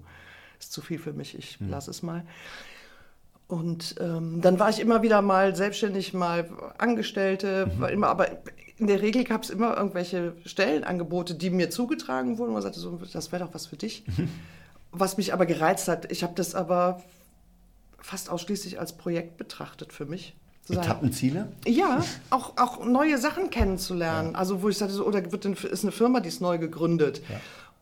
ist 0.60 0.72
zu 0.72 0.82
viel 0.82 0.98
für 0.98 1.14
mich, 1.14 1.38
ich 1.38 1.60
Mhm. 1.60 1.70
lasse 1.70 1.92
es 1.92 2.02
mal. 2.04 2.24
Und 3.48 3.96
ähm, 4.00 4.42
dann 4.42 4.58
war 4.60 4.70
ich 4.70 4.80
immer 4.80 5.02
wieder 5.04 5.22
mal 5.22 5.56
selbstständig, 5.56 6.14
mal 6.14 6.50
Angestellte, 6.78 7.68
Mhm. 7.76 7.82
war 7.82 7.92
immer, 7.92 8.08
aber 8.08 8.28
in 8.78 8.88
der 8.88 9.02
Regel 9.02 9.24
gab 9.24 9.44
es 9.44 9.50
immer 9.50 9.78
irgendwelche 9.78 10.34
Stellenangebote, 10.46 11.36
die 11.36 11.50
mir 11.50 11.70
zugetragen 11.70 12.38
wurden. 12.38 12.54
Man 12.54 12.62
sagte 12.62 12.80
so, 12.80 13.00
das 13.12 13.32
wäre 13.32 13.46
doch 13.46 13.54
was 13.54 13.68
für 13.68 13.78
dich. 13.78 14.04
Mhm. 14.18 14.30
Was 14.96 15.18
mich 15.18 15.34
aber 15.34 15.48
gereizt 15.48 15.88
hat, 15.88 16.12
ich 16.12 16.22
habe 16.22 16.34
das 16.36 16.54
aber 16.54 17.02
fast 18.00 18.30
ausschließlich 18.30 18.80
als 18.80 18.94
Projekt 18.94 19.38
betrachtet 19.38 19.92
für 19.92 20.06
mich. 20.06 20.36
Etappenziele? 20.70 21.52
ja, 21.66 22.04
auch, 22.30 22.54
auch 22.58 22.86
neue 22.86 23.18
Sachen 23.18 23.50
kennenzulernen. 23.50 24.36
Also 24.36 24.62
wo 24.62 24.70
ich 24.70 24.78
sagte, 24.78 24.94
so, 24.94 25.04
oder 25.06 25.32
wird, 25.32 25.46
ein- 25.48 25.54
ist 25.56 25.84
eine 25.84 25.92
Firma, 25.92 26.20
die 26.20 26.30
ist 26.30 26.42
neu 26.42 26.60
gegründet. 26.60 27.22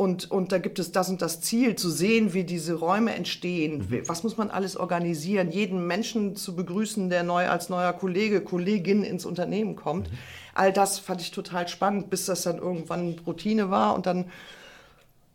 Und, 0.02 0.32
und 0.32 0.52
da 0.52 0.58
gibt 0.58 0.80
es 0.80 0.92
das 0.92 1.10
und 1.10 1.22
das 1.22 1.42
Ziel, 1.42 1.76
zu 1.76 1.92
sehen, 1.92 2.34
wie 2.34 2.44
diese 2.44 2.74
Räume 2.74 3.14
entstehen. 3.14 3.92
Wie- 3.92 4.10
Was 4.10 4.24
muss 4.24 4.36
man 4.36 4.50
alles 4.50 4.76
organisieren? 4.76 5.52
Jeden 5.52 5.86
Menschen 5.86 6.36
zu 6.36 6.56
begrüßen, 6.56 7.12
der 7.12 7.22
neu 7.22 7.48
als 7.48 7.70
neuer 7.70 7.94
Kollege, 7.94 8.42
Kollegin 8.42 9.04
ins 9.04 9.26
Unternehmen 9.28 9.76
kommt. 9.76 10.10
All 10.56 10.74
das 10.74 10.98
fand 10.98 11.22
ich 11.22 11.30
total 11.30 11.68
spannend, 11.68 12.10
bis 12.10 12.26
das 12.26 12.42
dann 12.42 12.58
irgendwann 12.58 13.16
Routine 13.28 13.70
war 13.70 13.94
und 13.94 14.08
dann, 14.08 14.26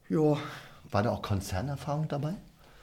ja, 0.09 0.37
War 0.91 1.03
da 1.05 1.11
auch 1.13 1.23
Konzernerfahrung 1.23 2.09
dabei? 2.09 2.35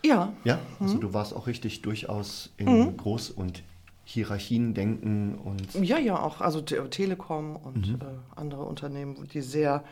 ja, 0.06 0.32
Ja, 0.46 0.56
Mhm. 0.56 0.86
also 0.86 0.98
du 1.00 1.14
warst 1.14 1.34
auch 1.36 1.48
richtig 1.48 1.82
durchaus 1.82 2.50
in 2.56 2.96
Groß- 2.96 3.34
und 3.34 3.62
Hierarchien 4.06 4.74
denken 4.74 5.36
und 5.36 5.74
Ja, 5.86 5.98
ja, 5.98 6.18
auch. 6.22 6.40
Also 6.40 6.62
Te 6.62 6.90
Telekom 6.90 7.58
und 7.58 8.00
äh, 8.02 8.06
andere 8.38 8.64
Unternehmen, 8.64 9.28
die 9.34 9.42
sehr 9.42 9.84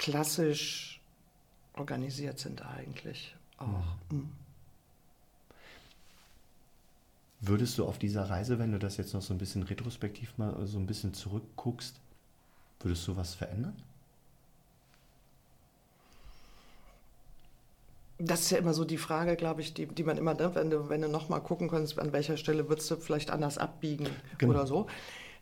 klassisch 0.00 1.00
organisiert 1.74 2.38
sind 2.38 2.62
eigentlich. 2.62 3.36
Auch. 3.58 3.66
Mhm. 4.10 4.30
würdest 7.42 7.78
du 7.78 7.86
auf 7.86 7.98
dieser 7.98 8.28
Reise, 8.28 8.58
wenn 8.58 8.72
du 8.72 8.78
das 8.78 8.96
jetzt 8.96 9.14
noch 9.14 9.22
so 9.22 9.32
ein 9.34 9.38
bisschen 9.38 9.62
retrospektiv 9.62 10.36
mal 10.36 10.66
so 10.66 10.78
ein 10.78 10.86
bisschen 10.86 11.14
zurückguckst, 11.14 11.94
würdest 12.80 13.06
du 13.08 13.16
was 13.16 13.34
verändern? 13.34 13.76
Das 18.18 18.42
ist 18.42 18.50
ja 18.50 18.58
immer 18.58 18.74
so 18.74 18.84
die 18.84 18.98
Frage, 18.98 19.36
glaube 19.36 19.62
ich, 19.62 19.72
die, 19.72 19.86
die 19.86 20.04
man 20.04 20.18
immer, 20.18 20.34
ne, 20.34 20.54
wenn 20.54 20.68
du, 20.68 20.90
wenn 20.90 21.00
du 21.00 21.08
nochmal 21.08 21.40
gucken 21.42 21.70
kannst, 21.70 21.98
an 21.98 22.12
welcher 22.12 22.36
Stelle 22.36 22.68
würdest 22.68 22.90
du 22.90 22.96
vielleicht 22.96 23.30
anders 23.30 23.56
abbiegen 23.56 24.06
Genau. 24.36 24.52
oder 24.52 24.66
so. 24.66 24.86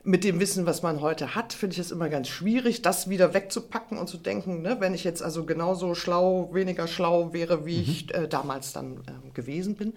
Mit 0.08 0.24
dem 0.24 0.40
Wissen, 0.40 0.64
was 0.64 0.80
man 0.80 1.02
heute 1.02 1.34
hat, 1.34 1.52
finde 1.52 1.74
ich 1.74 1.80
es 1.80 1.90
immer 1.90 2.08
ganz 2.08 2.28
schwierig, 2.28 2.80
das 2.80 3.10
wieder 3.10 3.34
wegzupacken 3.34 3.98
und 3.98 4.08
zu 4.08 4.16
denken, 4.16 4.62
ne, 4.62 4.78
wenn 4.80 4.94
ich 4.94 5.04
jetzt 5.04 5.22
also 5.22 5.44
genauso 5.44 5.94
schlau, 5.94 6.48
weniger 6.54 6.86
schlau 6.86 7.34
wäre, 7.34 7.66
wie 7.66 7.82
ich 7.82 8.14
äh, 8.14 8.26
damals 8.26 8.72
dann 8.72 9.02
ähm, 9.06 9.34
gewesen 9.34 9.74
bin. 9.74 9.92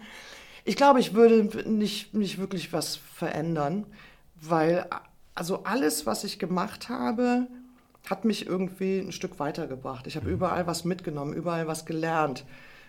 Ich 0.66 0.76
glaube, 0.76 1.00
ich 1.00 1.14
würde 1.14 1.48
nicht, 1.72 2.14
nicht 2.14 2.40
wirklich 2.40 2.74
was 2.74 2.98
verändern, 2.98 3.86
weil 4.36 4.86
also 5.34 5.64
alles, 5.64 6.06
was 6.06 6.26
ich 6.26 6.40
gemacht 6.40 6.90
habe, 6.90 7.48
hat 8.10 8.26
mich 8.26 8.46
irgendwie 8.46 9.00
ein 9.00 9.14
Stück 9.14 9.40
weitergebracht. 9.40 10.08
Ich 10.08 10.18
habe 10.18 10.30
überall 10.30 10.68
was 10.68 10.84
mitgenommen, 10.84 11.32
überall 11.32 11.68
was 11.68 11.86
gelernt. 11.86 12.44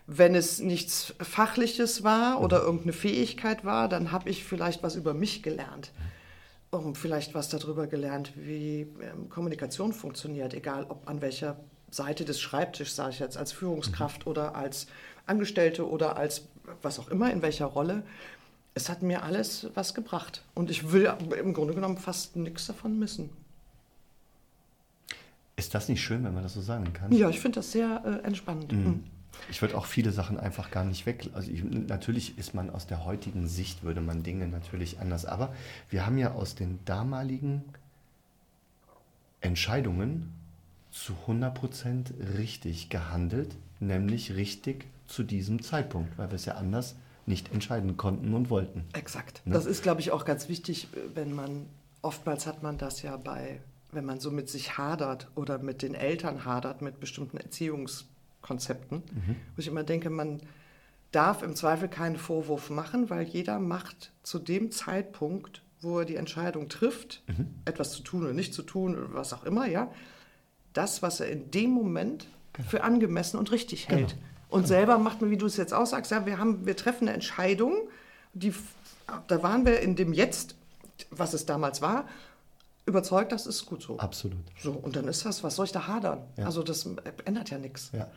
Wenn 0.09 0.35
es 0.35 0.59
nichts 0.59 1.15
Fachliches 1.21 2.03
war 2.03 2.41
oder 2.41 2.63
irgendeine 2.63 2.95
Fähigkeit 2.95 3.65
war, 3.65 3.89
dann 3.89 4.11
habe 4.11 4.29
ich 4.29 4.43
vielleicht 4.43 4.83
was 4.83 4.97
über 4.97 5.15
mich 5.15 5.45
gelernt. 5.45 5.93
Und 6.73 6.97
vielleicht 6.97 7.35
was 7.35 7.51
darüber 7.51 7.87
gelernt, 7.87 8.33
wie 8.35 8.87
ähm, 9.03 9.29
Kommunikation 9.29 9.93
funktioniert, 9.93 10.55
egal 10.55 10.87
ob 10.89 11.07
an 11.07 11.21
welcher 11.21 11.59
Seite 11.91 12.25
des 12.25 12.41
Schreibtischs, 12.41 12.97
sage 12.97 13.11
ich 13.11 13.19
jetzt, 13.19 13.37
als 13.37 13.53
Führungskraft 13.53 14.27
oder 14.27 14.55
als 14.55 14.87
Angestellte 15.27 15.87
oder 15.87 16.17
als 16.17 16.47
was 16.81 16.99
auch 16.99 17.09
immer, 17.09 17.31
in 17.31 17.43
welcher 17.43 17.67
Rolle. 17.67 18.05
Es 18.73 18.89
hat 18.89 19.03
mir 19.03 19.23
alles 19.23 19.69
was 19.75 19.93
gebracht. 19.93 20.43
Und 20.55 20.71
ich 20.71 20.93
will 20.93 21.13
im 21.39 21.53
Grunde 21.53 21.75
genommen 21.75 21.99
fast 21.99 22.37
nichts 22.37 22.67
davon 22.67 22.99
missen. 22.99 23.29
Ist 25.57 25.75
das 25.75 25.91
nicht 25.91 26.01
schön, 26.01 26.25
wenn 26.25 26.33
man 26.33 26.43
das 26.43 26.55
so 26.55 26.63
sagen 26.63 26.91
kann? 26.95 27.13
Ja, 27.13 27.29
ich 27.29 27.39
finde 27.39 27.57
das 27.57 27.71
sehr 27.71 28.03
äh, 28.07 28.27
entspannend. 28.27 28.73
Mhm. 28.73 29.05
Ich 29.51 29.61
würde 29.63 29.77
auch 29.77 29.87
viele 29.87 30.13
Sachen 30.13 30.39
einfach 30.39 30.71
gar 30.71 30.85
nicht 30.85 31.07
weg. 31.07 31.29
Also 31.33 31.51
ich, 31.51 31.65
natürlich 31.65 32.39
ist 32.39 32.55
man 32.55 32.71
aus 32.71 32.87
der 32.87 33.05
heutigen 33.05 33.49
Sicht, 33.49 33.83
würde 33.83 34.01
man 34.01 34.23
Dinge 34.23 34.47
natürlich 34.47 35.01
anders. 35.01 35.25
Aber 35.27 35.55
wir 35.91 36.07
haben 36.07 36.19
ja 36.19 36.33
aus 36.33 36.55
den 36.55 36.79
damaligen 36.85 37.63
Entscheidungen 39.41 40.33
zu 40.91 41.15
100% 41.27 42.39
richtig 42.39 42.91
gehandelt, 42.91 43.57
nämlich 43.81 44.35
richtig 44.35 44.87
zu 45.07 45.23
diesem 45.23 45.63
Zeitpunkt, 45.63 46.17
weil 46.19 46.31
wir 46.31 46.37
es 46.37 46.45
ja 46.45 46.55
anders 46.55 46.95
nicht 47.27 47.53
entscheiden 47.53 47.97
konnten 47.97 48.35
und 48.35 48.51
wollten. 48.51 48.85
Exakt. 48.93 49.43
Ne? 49.47 49.55
Das 49.55 49.67
ist, 49.67 49.83
glaube 49.83 50.01
ich, 50.01 50.11
auch 50.11 50.25
ganz 50.25 50.49
wichtig, 50.49 50.89
wenn 51.15 51.35
man, 51.35 51.67
oftmals 52.03 52.47
hat 52.47 52.63
man 52.63 52.79
das 52.79 53.03
ja 53.03 53.17
bei, 53.17 53.61
wenn 53.93 54.05
man 54.05 54.21
so 54.21 54.31
mit 54.31 54.49
sich 54.49 54.77
hadert 54.77 55.29
oder 55.35 55.59
mit 55.59 55.83
den 55.83 55.95
Eltern 55.95 56.45
hadert, 56.45 56.83
mit 56.83 57.01
bestimmten 57.01 57.39
Erziehungskonzepten, 58.43 58.99
Mhm. 59.15 59.37
wo 59.55 59.61
ich 59.61 59.67
immer 59.69 59.85
denke, 59.85 60.11
man 60.11 60.41
darf 61.13 61.43
im 61.43 61.55
Zweifel 61.55 61.89
keinen 61.89 62.17
Vorwurf 62.17 62.71
machen, 62.71 63.11
weil 63.11 63.23
jeder 63.25 63.59
macht 63.59 64.13
zu 64.23 64.39
dem 64.39 64.71
Zeitpunkt, 64.71 65.63
wo 65.81 65.99
er 66.01 66.05
die 66.05 66.17
Entscheidung 66.17 66.69
trifft, 66.69 67.23
Mhm. 67.27 67.49
etwas 67.65 67.93
zu 67.93 68.03
tun 68.03 68.23
oder 68.25 68.33
nicht 68.33 68.55
zu 68.55 68.63
tun 68.63 68.97
oder 68.97 69.15
was 69.15 69.33
auch 69.33 69.45
immer, 69.45 69.67
ja, 69.67 69.91
das, 70.73 71.03
was 71.03 71.21
er 71.21 71.29
in 71.29 71.51
dem 71.51 71.71
Moment 71.71 72.27
für 72.69 72.83
angemessen 72.83 73.39
und 73.39 73.51
richtig 73.51 73.87
Genau. 73.89 74.01
hält. 74.01 74.17
Und 74.49 74.67
selber 74.69 74.99
macht 74.99 75.21
man, 75.23 75.31
wie 75.31 75.37
du 75.39 75.47
es 75.47 75.57
jetzt 75.57 75.73
aussagst, 75.73 76.11
ja, 76.11 76.27
wir, 76.27 76.39
haben, 76.39 76.67
wir 76.67 76.77
treffen 76.77 77.09
eine 77.09 77.15
Entscheidung, 77.15 77.75
die, 78.35 78.55
da 79.29 79.43
waren 79.43 79.65
wir 79.67 79.81
in 79.81 79.97
dem 79.97 80.13
Jetzt, 80.13 80.55
was 81.11 81.33
es 81.35 81.47
damals 81.47 81.81
war, 81.83 82.07
überzeugt, 82.87 83.33
das 83.33 83.47
ist 83.47 83.65
gut 83.67 83.83
so. 83.83 83.99
Absolut. 83.99 84.39
So, 84.61 84.73
und 84.73 84.97
dann 84.97 85.09
ist 85.09 85.25
das, 85.25 85.43
was 85.43 85.57
soll 85.57 85.67
ich 85.67 85.73
da 85.73 85.87
hadern? 85.87 86.23
Ja. 86.37 86.47
Also 86.47 86.63
das 86.63 86.87
ändert 87.25 87.51
ja 87.51 87.59
nichts. 87.59 87.91
Ja. 87.93 88.11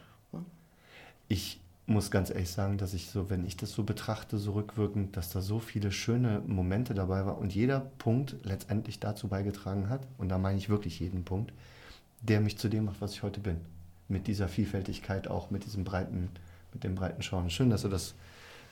Ich 1.28 1.60
muss 1.88 2.10
ganz 2.10 2.30
ehrlich 2.30 2.50
sagen, 2.50 2.78
dass 2.78 2.94
ich 2.94 3.10
so, 3.10 3.30
wenn 3.30 3.46
ich 3.46 3.58
das 3.58 3.72
so 3.72 3.84
betrachte, 3.84 4.38
so 4.38 4.54
rückwirkend, 4.54 5.16
dass 5.18 5.30
da 5.30 5.42
so 5.42 5.60
viele 5.60 5.92
schöne 5.92 6.42
Momente 6.48 6.94
dabei 6.94 7.26
war 7.26 7.38
und 7.38 7.54
jeder 7.54 7.80
Punkt 7.80 8.36
letztendlich 8.44 9.00
dazu 9.00 9.28
beigetragen 9.28 9.90
hat, 9.90 10.02
und 10.18 10.30
da 10.30 10.38
meine 10.38 10.58
ich 10.58 10.70
wirklich 10.70 11.00
jeden 11.00 11.24
Punkt, 11.24 11.54
der 12.22 12.42
mich 12.42 12.58
zu 12.58 12.70
dem 12.70 12.86
macht, 12.86 13.02
was 13.02 13.14
ich 13.14 13.24
heute 13.24 13.40
bin. 13.40 13.58
Mit 14.08 14.28
dieser 14.28 14.48
Vielfältigkeit 14.48 15.28
auch, 15.28 15.52
mit 15.52 15.66
diesem 15.66 15.84
breiten, 15.84 16.30
mit 16.74 16.84
dem 16.84 16.96
breiten 16.96 17.22
Schauen. 17.22 17.50
Schön, 17.50 17.70
dass 17.70 17.84
du 17.84 17.88
das, 17.88 18.16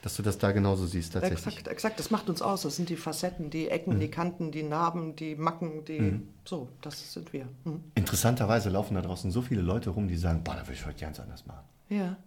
dass 0.04 0.18
du 0.18 0.22
das 0.22 0.38
da 0.38 0.52
genauso 0.52 0.86
siehst 0.86 1.14
tatsächlich. 1.14 1.48
Exakt, 1.48 1.68
exakt, 1.70 1.98
das 2.00 2.12
macht 2.12 2.30
uns 2.30 2.42
aus. 2.42 2.64
Das 2.64 2.76
sind 2.76 2.90
die 2.90 2.98
Facetten, 2.98 3.50
die 3.50 3.70
Ecken, 3.70 4.02
die 4.02 4.10
Kanten, 4.10 4.52
die 4.52 4.62
Narben, 4.62 5.16
die 5.16 5.36
Macken, 5.36 5.86
die. 5.86 6.20
So, 6.44 6.68
das 6.82 7.14
sind 7.14 7.32
wir. 7.32 7.48
Mhm. 7.64 7.86
Interessanterweise 7.96 8.70
laufen 8.70 8.96
da 8.96 9.02
draußen 9.02 9.32
so 9.32 9.42
viele 9.42 9.62
Leute 9.62 9.92
rum, 9.92 10.10
die 10.10 10.18
sagen, 10.18 10.44
boah, 10.44 10.56
da 10.56 10.62
würde 10.64 10.74
ich 10.74 10.86
heute 10.86 11.00
ganz 11.00 11.22
anders 11.22 11.46
machen. 11.46 11.64
Ja. 11.88 12.18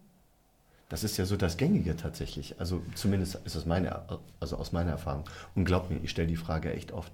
Das 0.89 1.05
ist 1.05 1.19
ja 1.19 1.27
so 1.27 1.37
das 1.37 1.59
Gängige 1.59 1.97
tatsächlich. 1.97 2.59
Also 2.59 2.81
zumindest 2.95 3.35
ist 3.45 3.57
das 3.57 3.67
meine, 3.67 4.05
also 4.41 4.57
aus 4.57 4.73
meiner 4.73 4.93
Erfahrung. 4.93 5.25
Und 5.55 5.67
glaub 5.67 5.91
mir, 5.91 5.99
ich 6.03 6.11
stelle 6.11 6.29
die 6.29 6.37
Frage 6.37 6.73
echt 6.73 6.93
oft, 6.93 7.13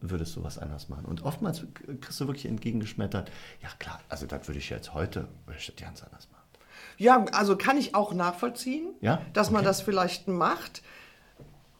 würdest 0.00 0.34
du 0.34 0.42
was 0.42 0.58
anders 0.58 0.88
machen? 0.88 1.04
Und 1.04 1.22
oftmals 1.22 1.62
kriegst 2.00 2.18
du 2.18 2.26
wirklich 2.26 2.46
entgegengeschmettert, 2.46 3.30
ja 3.62 3.68
klar, 3.78 4.00
also 4.08 4.26
das 4.26 4.48
würde 4.48 4.58
ich 4.58 4.70
jetzt 4.70 4.94
heute, 4.94 5.28
würde 5.44 5.60
ich 5.60 5.66
das 5.66 5.76
ganz 5.76 6.02
anders 6.02 6.28
machen. 6.32 6.39
Ja, 7.00 7.24
also 7.32 7.56
kann 7.56 7.76
ich 7.78 7.94
auch 7.94 8.12
nachvollziehen, 8.14 8.88
Ja? 9.00 9.20
dass 9.32 9.50
man 9.50 9.60
Okay. 9.60 9.68
das 9.68 9.80
vielleicht 9.80 10.28
macht. 10.28 10.82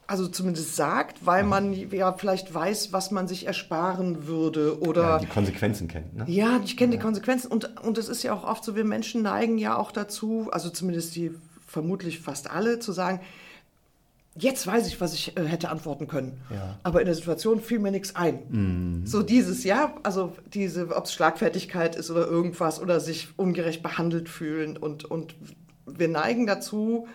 also 0.07 0.27
zumindest 0.27 0.75
sagt, 0.75 1.25
weil 1.25 1.43
man 1.45 1.71
ja 1.73 2.11
vielleicht 2.11 2.53
weiß, 2.53 2.91
was 2.91 3.11
man 3.11 3.29
sich 3.29 3.47
ersparen 3.47 4.27
würde 4.27 4.81
oder 4.81 5.01
Ja, 5.03 5.19
die 5.19 5.25
Konsequenzen 5.27 5.87
kennt. 5.87 6.13
Ne? 6.17 6.25
ja, 6.27 6.59
ich 6.65 6.75
kenne 6.75 6.91
die 6.91 6.99
Konsequenzen 7.01 7.49
und, 7.49 7.79
und 7.81 7.97
es 7.97 8.09
ist 8.09 8.21
ja 8.23 8.33
auch 8.33 8.43
oft 8.43 8.61
so, 8.65 8.75
wir 8.75 8.83
Menschen 8.83 9.21
neigen 9.21 9.57
ja 9.57 9.77
auch 9.77 9.93
dazu, 9.93 10.49
also 10.51 10.69
zumindest 10.69 11.15
die 11.15 11.31
vermutlich 11.65 12.19
fast 12.19 12.49
alle, 12.51 12.79
zu 12.79 12.91
sagen, 12.91 13.21
jetzt 14.37 14.65
weiß 14.65 14.87
ich, 14.87 15.01
was 15.01 15.13
ich 15.13 15.37
äh, 15.37 15.43
hätte 15.43 15.69
antworten 15.69 16.07
können. 16.07 16.41
Ja. 16.49 16.77
Aber 16.83 17.01
in 17.01 17.05
der 17.05 17.15
Situation 17.15 17.59
fiel 17.59 17.79
mir 17.79 17.91
nichts 17.91 18.15
ein. 18.15 18.39
So 19.05 19.23
dieses, 19.23 19.63
ja, 19.63 19.93
also 20.03 20.33
diese, 20.53 20.95
ob 20.95 21.05
es 21.05 21.13
Schlagfertigkeit 21.13 21.95
ist 21.95 22.09
oder 22.11 22.27
irgendwas 22.27 22.81
oder 22.81 22.99
sich 22.99 23.29
ungerecht 23.37 23.83
behandelt 23.83 24.29
fühlen 24.29 24.77
und, 24.77 25.05
und 25.05 25.35
wir 25.85 26.07
neigen 26.07 26.47
dazu, 26.47 27.07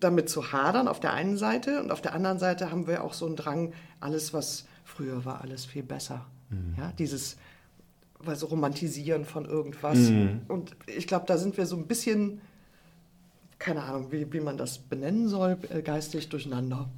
damit 0.00 0.28
zu 0.28 0.52
hadern 0.52 0.88
auf 0.88 1.00
der 1.00 1.12
einen 1.12 1.36
Seite 1.36 1.80
und 1.82 1.90
auf 1.90 2.00
der 2.00 2.14
anderen 2.14 2.38
Seite 2.38 2.70
haben 2.70 2.86
wir 2.86 3.04
auch 3.04 3.12
so 3.12 3.26
einen 3.26 3.36
Drang, 3.36 3.72
alles, 4.00 4.32
was 4.32 4.66
früher 4.84 5.24
war, 5.24 5.40
alles 5.42 5.64
viel 5.64 5.82
besser. 5.82 6.26
Ja, 6.78 6.92
dieses 6.98 7.36
weil 8.26 8.36
so 8.36 8.46
Romantisieren 8.46 9.24
von 9.24 9.44
irgendwas. 9.44 9.98
Und 10.48 10.76
ich 10.86 11.06
glaube, 11.06 11.24
da 11.26 11.36
sind 11.38 11.56
wir 11.56 11.66
so 11.66 11.76
ein 11.76 11.86
bisschen, 11.86 12.40
keine 13.58 13.82
Ahnung, 13.82 14.12
wie, 14.12 14.32
wie 14.32 14.40
man 14.40 14.56
das 14.58 14.78
benennen 14.78 15.28
soll, 15.28 15.56
äh, 15.70 15.82
geistig 15.82 16.28
durcheinander. 16.28 16.88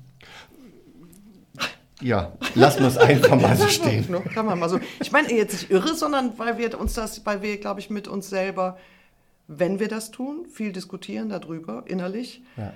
Ja, 2.02 2.32
lassen 2.54 2.80
wir 2.80 2.88
es 2.88 2.98
einfach 2.98 3.40
mal 3.40 3.56
so 3.56 3.68
stehen. 3.68 4.06
Kann 4.34 4.44
man 4.46 4.58
mal 4.58 4.68
so. 4.68 4.78
Ich 5.00 5.12
meine 5.12 5.32
jetzt 5.32 5.52
nicht 5.54 5.70
irre, 5.70 5.94
sondern 5.94 6.38
weil 6.38 6.58
wir 6.58 6.78
uns 6.78 6.94
das, 6.94 7.24
weil 7.24 7.40
wir, 7.40 7.58
glaube 7.58 7.80
ich, 7.80 7.88
mit 7.88 8.06
uns 8.06 8.28
selber, 8.28 8.76
wenn 9.48 9.78
wir 9.78 9.88
das 9.88 10.10
tun, 10.10 10.46
viel 10.52 10.72
diskutieren 10.72 11.28
darüber, 11.30 11.84
innerlich, 11.86 12.42
Ja. 12.56 12.74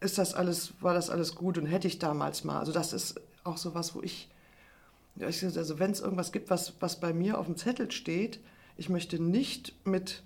ist 0.00 0.16
das 0.16 0.34
alles, 0.34 0.72
war 0.80 0.94
das 0.94 1.10
alles 1.10 1.34
gut 1.34 1.58
und 1.58 1.66
hätte 1.66 1.88
ich 1.88 1.98
damals 1.98 2.44
mal. 2.44 2.58
Also 2.58 2.72
das 2.72 2.92
ist 2.92 3.20
auch 3.44 3.56
so 3.58 3.74
was, 3.74 3.94
wo 3.94 4.02
ich 4.02 4.28
also 5.20 5.78
wenn 5.78 5.90
es 5.90 6.00
irgendwas 6.00 6.32
gibt, 6.32 6.48
was, 6.48 6.72
was 6.80 6.98
bei 6.98 7.12
mir 7.12 7.38
auf 7.38 7.44
dem 7.46 7.56
Zettel 7.56 7.90
steht, 7.92 8.40
ich 8.78 8.88
möchte 8.88 9.22
nicht 9.22 9.74
mit, 9.84 10.22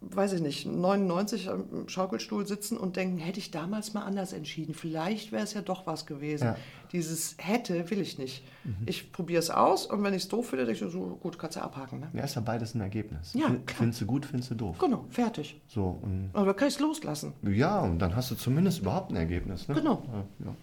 weiß 0.00 0.34
ich 0.34 0.40
nicht, 0.40 0.66
99 0.66 1.50
am 1.50 1.88
Schaukelstuhl 1.88 2.46
sitzen 2.46 2.76
und 2.76 2.96
denken, 2.96 3.18
hätte 3.18 3.38
ich 3.38 3.50
damals 3.50 3.94
mal 3.94 4.02
anders 4.02 4.32
entschieden, 4.32 4.74
vielleicht 4.74 5.32
wäre 5.32 5.42
es 5.42 5.54
ja 5.54 5.60
doch 5.60 5.86
was 5.86 6.06
gewesen. 6.06 6.44
Ja. 6.44 6.56
Dieses 6.92 7.34
hätte 7.38 7.90
will 7.90 8.00
ich 8.00 8.16
nicht. 8.18 8.44
Ich 8.86 9.12
probiere 9.12 9.40
es 9.40 9.50
aus 9.50 9.86
und 9.86 10.02
wenn 10.02 10.14
ich 10.14 10.22
es 10.22 10.28
doof 10.28 10.50
finde, 10.50 10.66
denke 10.66 10.84
ich 10.84 10.92
so, 10.92 11.18
gut, 11.20 11.38
kannst 11.38 11.56
du 11.56 11.60
abhaken. 11.60 12.00
Ne? 12.00 12.08
Ja, 12.14 12.24
ist 12.24 12.36
ja 12.36 12.40
beides 12.40 12.74
ein 12.74 12.80
Ergebnis. 12.80 13.34
Ja. 13.34 13.54
Findest 13.66 14.00
du 14.00 14.06
gut, 14.06 14.24
findest 14.24 14.50
du 14.52 14.54
doof. 14.54 14.78
Genau, 14.78 15.04
fertig. 15.10 15.60
So, 15.66 15.98
und 16.02 16.30
Aber 16.32 16.54
kann 16.54 16.68
ich 16.68 16.74
es 16.74 16.80
loslassen. 16.80 17.32
ja, 17.42 17.80
und 17.80 17.98
dann 17.98 18.14
hast 18.14 18.30
du 18.30 18.34
zumindest 18.36 18.80
überhaupt 18.80 19.10
ein 19.10 19.16
Ergebnis. 19.16 19.68
Ne? 19.68 19.74
Genau. 19.74 20.02
Ja, 20.40 20.46
ja. 20.46 20.54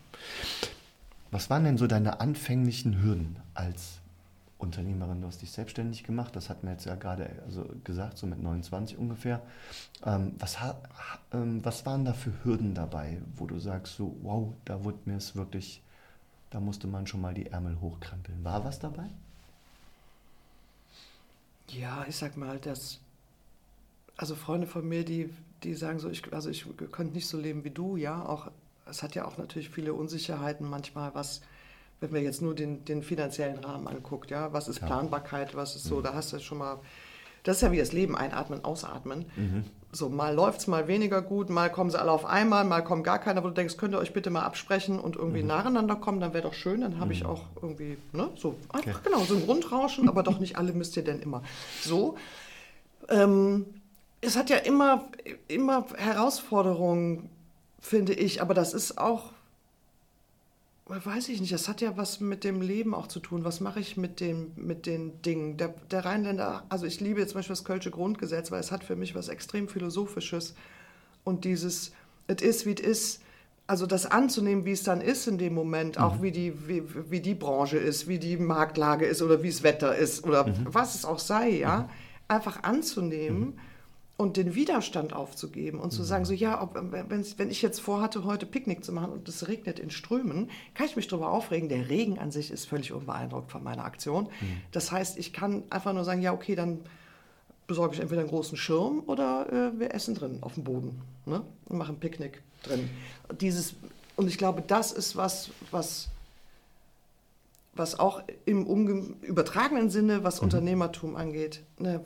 Was 1.32 1.50
waren 1.50 1.65
denn 1.65 1.77
so 1.77 1.88
deine 1.88 2.22
anfänglichen 2.22 3.01
Hürden 3.04 3.39
als 3.54 4.00
Unternehmerin? 4.58 5.22
Du 5.22 5.28
hast 5.28 5.42
dich 5.42 5.52
selbstständig 5.52 6.04
gemacht, 6.04 6.36
das 6.36 6.50
hatten 6.50 6.68
wir 6.68 6.74
jetzt 6.74 6.86
ja 6.86 6.96
gerade 6.96 7.30
also 7.46 7.66
gesagt, 7.84 8.18
so 8.18 8.28
mit 8.28 8.42
29 8.42 8.98
ungefähr. 8.98 9.42
Ähm, 10.06 10.34
was, 10.40 10.62
ha- 10.62 10.82
ähm, 11.34 11.64
was 11.66 11.86
waren 11.86 12.06
da 12.06 12.14
für 12.14 12.34
Hürden 12.44 12.76
dabei, 12.76 13.22
wo 13.36 13.48
du 13.48 13.60
sagst, 13.60 13.96
so, 13.98 14.16
wow, 14.24 14.54
da 14.66 14.84
wurde 14.84 15.00
mir 15.06 15.18
es 15.18 15.36
wirklich, 15.36 15.82
da 16.52 16.60
musste 16.62 16.88
man 16.88 17.08
schon 17.08 17.22
mal 17.22 17.34
die 17.36 17.48
Ärmel 17.48 17.80
hochkrempeln. 17.82 18.44
War 18.46 18.66
was 18.66 18.80
dabei? 18.80 19.10
Ja, 21.70 22.06
ich 22.08 22.16
sag 22.16 22.38
mal, 22.38 22.60
dass 22.60 23.00
also 24.18 24.36
Freunde 24.36 24.68
von 24.68 24.88
mir, 24.88 25.04
die, 25.04 25.30
die 25.64 25.74
sagen 25.74 26.00
so, 26.00 26.10
ich, 26.10 26.32
also 26.34 26.50
ich 26.50 26.66
könnte 26.92 27.14
nicht 27.14 27.28
so 27.28 27.38
leben 27.40 27.64
wie 27.64 27.72
du, 27.72 27.98
ja, 27.98 28.26
auch 28.26 28.52
es 28.88 29.02
hat 29.04 29.16
ja 29.16 29.26
auch 29.26 29.38
natürlich 29.38 29.70
viele 29.70 29.94
Unsicherheiten 29.94 30.70
manchmal, 30.70 31.14
was, 31.16 31.42
wenn 32.02 32.14
wir 32.14 32.22
jetzt 32.22 32.42
nur 32.42 32.56
den, 32.56 32.84
den 32.86 33.04
finanziellen 33.04 33.60
Rahmen 33.60 33.88
anguckt, 33.88 34.32
ja, 34.32 34.52
was 34.54 34.68
ist 34.68 34.82
Ja. 34.82 34.88
Planbarkeit, 34.88 35.56
was 35.56 35.75
ist 35.75 35.86
so, 35.86 36.02
da 36.02 36.14
hast 36.14 36.34
du 36.34 36.40
schon 36.40 36.58
mal, 36.58 36.80
das 37.44 37.58
ist 37.58 37.62
ja 37.62 37.72
wie 37.72 37.78
das 37.78 37.94
Leben, 37.94 38.16
einatmen, 38.18 38.64
ausatmen. 38.64 39.25
So, 39.92 40.10
mal 40.10 40.36
läuft 40.36 40.60
es 40.60 40.68
mal 40.68 40.90
weniger 40.90 41.22
gut, 41.22 41.50
mal 41.50 41.72
kommen 41.72 41.90
sie 41.90 41.98
alle 41.98 42.12
auf 42.12 42.25
einmal, 42.25 42.66
mal 42.66 42.84
kommt 42.84 43.06
gar 43.06 43.18
keiner, 43.20 43.42
wo 43.44 43.48
du 43.48 43.54
denkst, 43.54 43.78
könnt 43.78 43.94
ihr 43.94 44.00
euch 44.00 44.12
bitte 44.12 44.30
mal 44.30 44.42
absprechen 44.42 45.00
und 45.00 45.16
irgendwie 45.16 45.42
nacheinander 45.42 45.96
kommen, 45.96 46.20
dann 46.20 46.34
wäre 46.34 46.44
doch 46.44 46.54
schön, 46.54 46.82
dann 46.82 47.00
habe 47.00 47.14
ich 47.14 47.25
auch 47.25 47.44
irgendwie, 47.62 47.98
ne, 48.12 48.30
so 48.36 48.56
einfach 48.74 49.04
genau, 49.04 49.20
so 49.20 49.36
ein 49.36 49.46
Grundrauschen, 49.46 50.10
aber 50.10 50.22
doch 50.24 50.40
nicht 50.40 50.58
alle 50.58 50.74
müsst 50.74 50.98
ihr 50.98 51.04
denn 51.04 51.22
immer. 51.22 51.44
So, 51.82 52.18
ähm, 53.08 53.66
es 54.20 54.36
hat 54.36 54.50
ja 54.50 54.58
immer, 54.58 55.06
immer 55.48 55.86
Herausforderungen, 55.96 57.30
finde 57.80 58.14
ich, 58.14 58.42
aber 58.42 58.54
das 58.54 58.74
ist 58.74 58.98
auch, 58.98 59.32
weiß 60.88 61.30
ich 61.30 61.41
nicht, 61.41 61.52
das 61.52 61.67
hat 61.67 61.82
ja 61.82 61.98
was 61.98 62.19
mit 62.19 62.43
dem 62.43 62.62
Leben 62.62 62.93
auch 62.93 63.08
zu 63.08 63.19
tun. 63.19 63.43
Was 63.43 63.60
mache 63.60 63.80
ich 63.80 63.98
mit, 63.98 64.19
dem, 64.19 64.52
mit 64.56 64.86
den 64.86 65.21
Dingen? 65.24 65.58
Der, 65.58 65.74
der 65.89 66.06
Rheinländer, 66.06 66.63
also 66.69 66.86
ich 66.86 67.00
liebe 67.00 67.19
jetzt 67.19 67.32
zum 67.32 67.39
Beispiel 67.39 67.56
das 67.56 67.65
Kölsche 67.65 67.89
Grundgesetz, 67.89 68.52
weil 68.52 68.60
es 68.60 68.71
hat 68.71 68.84
für 68.84 68.95
mich 68.95 69.15
was 69.15 69.28
extrem 69.28 69.67
Philosophisches. 69.67 70.54
Und 71.24 71.43
dieses, 71.43 71.91
es 72.28 72.41
ist, 72.41 72.65
wie 72.67 72.76
es 72.76 72.82
ist, 72.82 73.21
also 73.65 73.88
das 73.88 74.06
anzunehmen, 74.06 74.65
wie 74.65 74.74
es 74.74 74.84
dann 74.84 75.02
ist 75.02 75.26
in 75.28 75.39
dem 75.39 75.56
Moment, 75.56 75.98
auch 75.98 76.21
wie 76.21 76.32
die, 76.32 76.67
wie, 76.67 76.84
wie 77.10 77.19
die 77.19 77.34
Branche 77.34 77.78
ist, 77.78 78.08
wie 78.08 78.19
die 78.19 78.38
Marktlage 78.38 79.08
ist 79.08 79.24
oder 79.24 79.41
wie 79.41 79.50
das 79.50 79.63
Wetter 79.63 79.95
ist 79.95 80.24
oder 80.24 80.54
was 80.65 80.93
es 80.93 81.04
auch 81.04 81.17
sei, 81.17 81.50
ja, 81.50 81.89
einfach 82.28 82.62
anzunehmen 82.62 83.60
und 84.17 84.38
den 84.38 84.56
Widerstand 84.56 85.13
aufzugeben 85.13 85.80
und 85.80 85.91
zu 85.91 86.04
sagen, 86.04 86.23
so 86.23 86.34
ja, 86.34 86.62
ob, 86.62 86.75
wenn 86.75 87.49
ich 87.49 87.62
jetzt 87.62 87.82
vorhatte, 87.82 88.23
heute 88.23 88.45
Picknick 88.45 88.84
zu 88.84 88.93
machen 88.93 89.12
und 89.12 89.28
es 89.28 89.47
regnet 89.49 89.78
in 89.78 89.91
Strömen, 89.91 90.49
kann 90.73 90.86
ich 90.86 90.95
mich 90.95 91.08
darüber 91.08 91.32
aufregen. 91.32 91.67
Der 91.67 91.89
Regen 91.89 92.17
an 92.17 92.32
sich 92.32 92.49
ist 92.49 92.65
völlig 92.65 92.93
unbeeindruckt 92.93 93.51
von 93.51 93.62
meiner 93.62 93.84
Aktion. 93.84 94.30
Das 94.71 94.91
heißt, 94.91 95.17
ich 95.17 95.34
kann 95.34 95.63
einfach 95.69 95.91
nur 95.91 96.06
sagen, 96.06 96.21
ja, 96.21 96.32
okay, 96.32 96.56
dann 96.56 96.80
besorge 97.67 97.95
ich 97.95 97.99
entweder 97.99 98.21
einen 98.21 98.30
großen 98.30 98.58
Schirm 98.58 99.04
oder 99.08 99.51
äh, 99.51 99.80
wir 99.80 99.93
essen 99.93 100.15
drin 100.15 100.38
auf 100.41 100.54
dem 100.54 100.63
Boden 100.63 101.01
ne? 101.25 101.41
und 101.65 101.78
machen 101.78 101.99
Picknick 101.99 102.41
drin. 102.63 102.89
Dieses, 103.41 103.73
und 104.15 104.28
ich 104.28 104.38
glaube, 104.38 104.63
das 104.65 104.91
ist 104.91 105.15
was, 105.15 105.49
was, 105.71 106.10
was 107.73 107.99
auch 107.99 108.21
im 108.45 109.15
übertragenen 109.21 109.89
Sinne, 109.89 110.23
was 110.23 110.39
Unternehmertum 110.39 111.15
angeht, 111.15 111.63
eine 111.80 112.04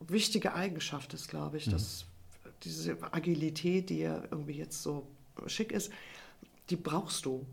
wichtige 0.00 0.54
Eigenschaft 0.54 1.14
ist, 1.14 1.28
glaube 1.28 1.58
ich, 1.58 1.68
dass 1.68 2.06
diese 2.62 2.96
Agilität, 3.12 3.90
die 3.90 4.00
ja 4.00 4.22
irgendwie 4.30 4.54
jetzt 4.54 4.82
so 4.82 5.06
schick 5.46 5.72
ist, 5.72 5.90
die 6.70 6.76
brauchst 6.76 7.24
du. 7.24 7.46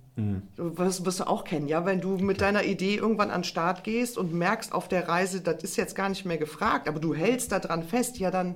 Das 0.75 1.05
wirst 1.05 1.19
du 1.19 1.27
auch 1.27 1.43
kennen, 1.43 1.67
ja, 1.67 1.85
wenn 1.85 2.01
du 2.01 2.17
mit 2.17 2.41
deiner 2.41 2.63
Idee 2.63 2.95
irgendwann 2.95 3.31
an 3.31 3.41
den 3.41 3.45
Start 3.45 3.83
gehst 3.83 4.17
und 4.17 4.33
merkst 4.33 4.71
auf 4.71 4.87
der 4.87 5.07
Reise, 5.07 5.41
das 5.41 5.63
ist 5.63 5.75
jetzt 5.75 5.95
gar 5.95 6.09
nicht 6.09 6.25
mehr 6.25 6.37
gefragt, 6.37 6.87
aber 6.87 6.99
du 6.99 7.15
hältst 7.15 7.51
daran 7.51 7.83
fest, 7.83 8.19
ja 8.19 8.31
dann, 8.31 8.55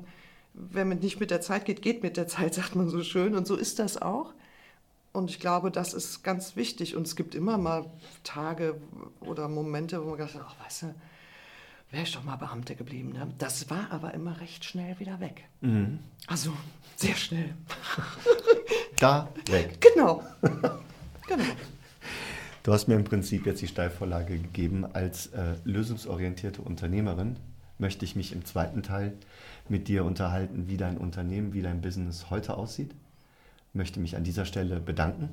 wenn 0.53 0.87
man 0.87 0.99
nicht 0.99 1.19
mit 1.19 1.31
der 1.31 1.41
Zeit 1.41 1.65
geht, 1.65 1.81
geht 1.81 2.03
mit 2.03 2.17
der 2.17 2.27
Zeit, 2.27 2.53
sagt 2.55 2.75
man 2.75 2.89
so 2.89 3.03
schön. 3.03 3.35
Und 3.35 3.47
so 3.47 3.55
ist 3.55 3.79
das 3.79 4.01
auch. 4.01 4.33
Und 5.13 5.29
ich 5.29 5.39
glaube, 5.39 5.71
das 5.71 5.93
ist 5.93 6.23
ganz 6.23 6.55
wichtig. 6.55 6.95
Und 6.95 7.05
es 7.05 7.15
gibt 7.15 7.35
immer 7.35 7.57
mal 7.57 7.85
Tage 8.23 8.79
oder 9.19 9.49
Momente, 9.49 10.03
wo 10.05 10.11
man 10.11 10.19
hat, 10.21 10.39
ach, 10.39 10.55
weißt 10.63 10.83
du, 10.83 10.95
wäre 11.91 12.03
ich 12.03 12.11
doch 12.13 12.23
mal 12.23 12.37
Beamte 12.37 12.75
geblieben. 12.75 13.11
Ne? 13.11 13.27
Das 13.37 13.69
war 13.69 13.91
aber 13.91 14.13
immer 14.13 14.39
recht 14.39 14.65
schnell 14.65 14.99
wieder 14.99 15.19
weg. 15.19 15.43
Also 16.27 16.53
sehr 16.95 17.15
schnell. 17.15 17.53
Da 18.97 19.29
weg. 19.49 19.77
Genau. 19.93 20.23
genau. 21.27 21.43
Du 22.63 22.73
hast 22.73 22.87
mir 22.87 22.95
im 22.95 23.03
Prinzip 23.03 23.45
jetzt 23.45 23.61
die 23.61 23.67
Steilvorlage 23.67 24.37
gegeben. 24.37 24.85
Als 24.85 25.27
äh, 25.27 25.55
lösungsorientierte 25.63 26.61
Unternehmerin 26.61 27.37
möchte 27.77 28.05
ich 28.05 28.15
mich 28.15 28.31
im 28.31 28.45
zweiten 28.45 28.83
Teil 28.83 29.13
mit 29.67 29.87
dir 29.87 30.05
unterhalten, 30.05 30.67
wie 30.67 30.77
dein 30.77 30.97
Unternehmen, 30.97 31.53
wie 31.53 31.61
dein 31.61 31.81
Business 31.81 32.29
heute 32.29 32.55
aussieht. 32.55 32.93
Möchte 33.73 33.99
mich 33.99 34.15
an 34.15 34.23
dieser 34.23 34.45
Stelle 34.45 34.79
bedanken 34.79 35.29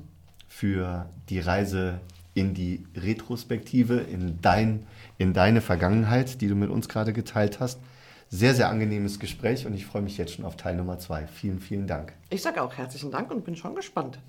für 0.47 1.09
die 1.29 1.39
Reise 1.39 1.99
in 2.39 2.53
die 2.53 2.85
Retrospektive, 2.95 3.97
in, 3.97 4.39
dein, 4.41 4.87
in 5.17 5.33
deine 5.33 5.61
Vergangenheit, 5.61 6.41
die 6.41 6.47
du 6.47 6.55
mit 6.55 6.69
uns 6.69 6.87
gerade 6.87 7.13
geteilt 7.13 7.59
hast. 7.59 7.79
Sehr, 8.29 8.53
sehr 8.53 8.69
angenehmes 8.69 9.19
Gespräch 9.19 9.65
und 9.65 9.73
ich 9.73 9.85
freue 9.85 10.03
mich 10.03 10.17
jetzt 10.17 10.35
schon 10.35 10.45
auf 10.45 10.55
Teil 10.55 10.75
Nummer 10.75 10.99
zwei. 10.99 11.27
Vielen, 11.27 11.59
vielen 11.59 11.87
Dank. 11.87 12.13
Ich 12.29 12.41
sage 12.41 12.61
auch 12.61 12.73
herzlichen 12.77 13.11
Dank 13.11 13.31
und 13.31 13.43
bin 13.43 13.55
schon 13.55 13.75
gespannt. 13.75 14.19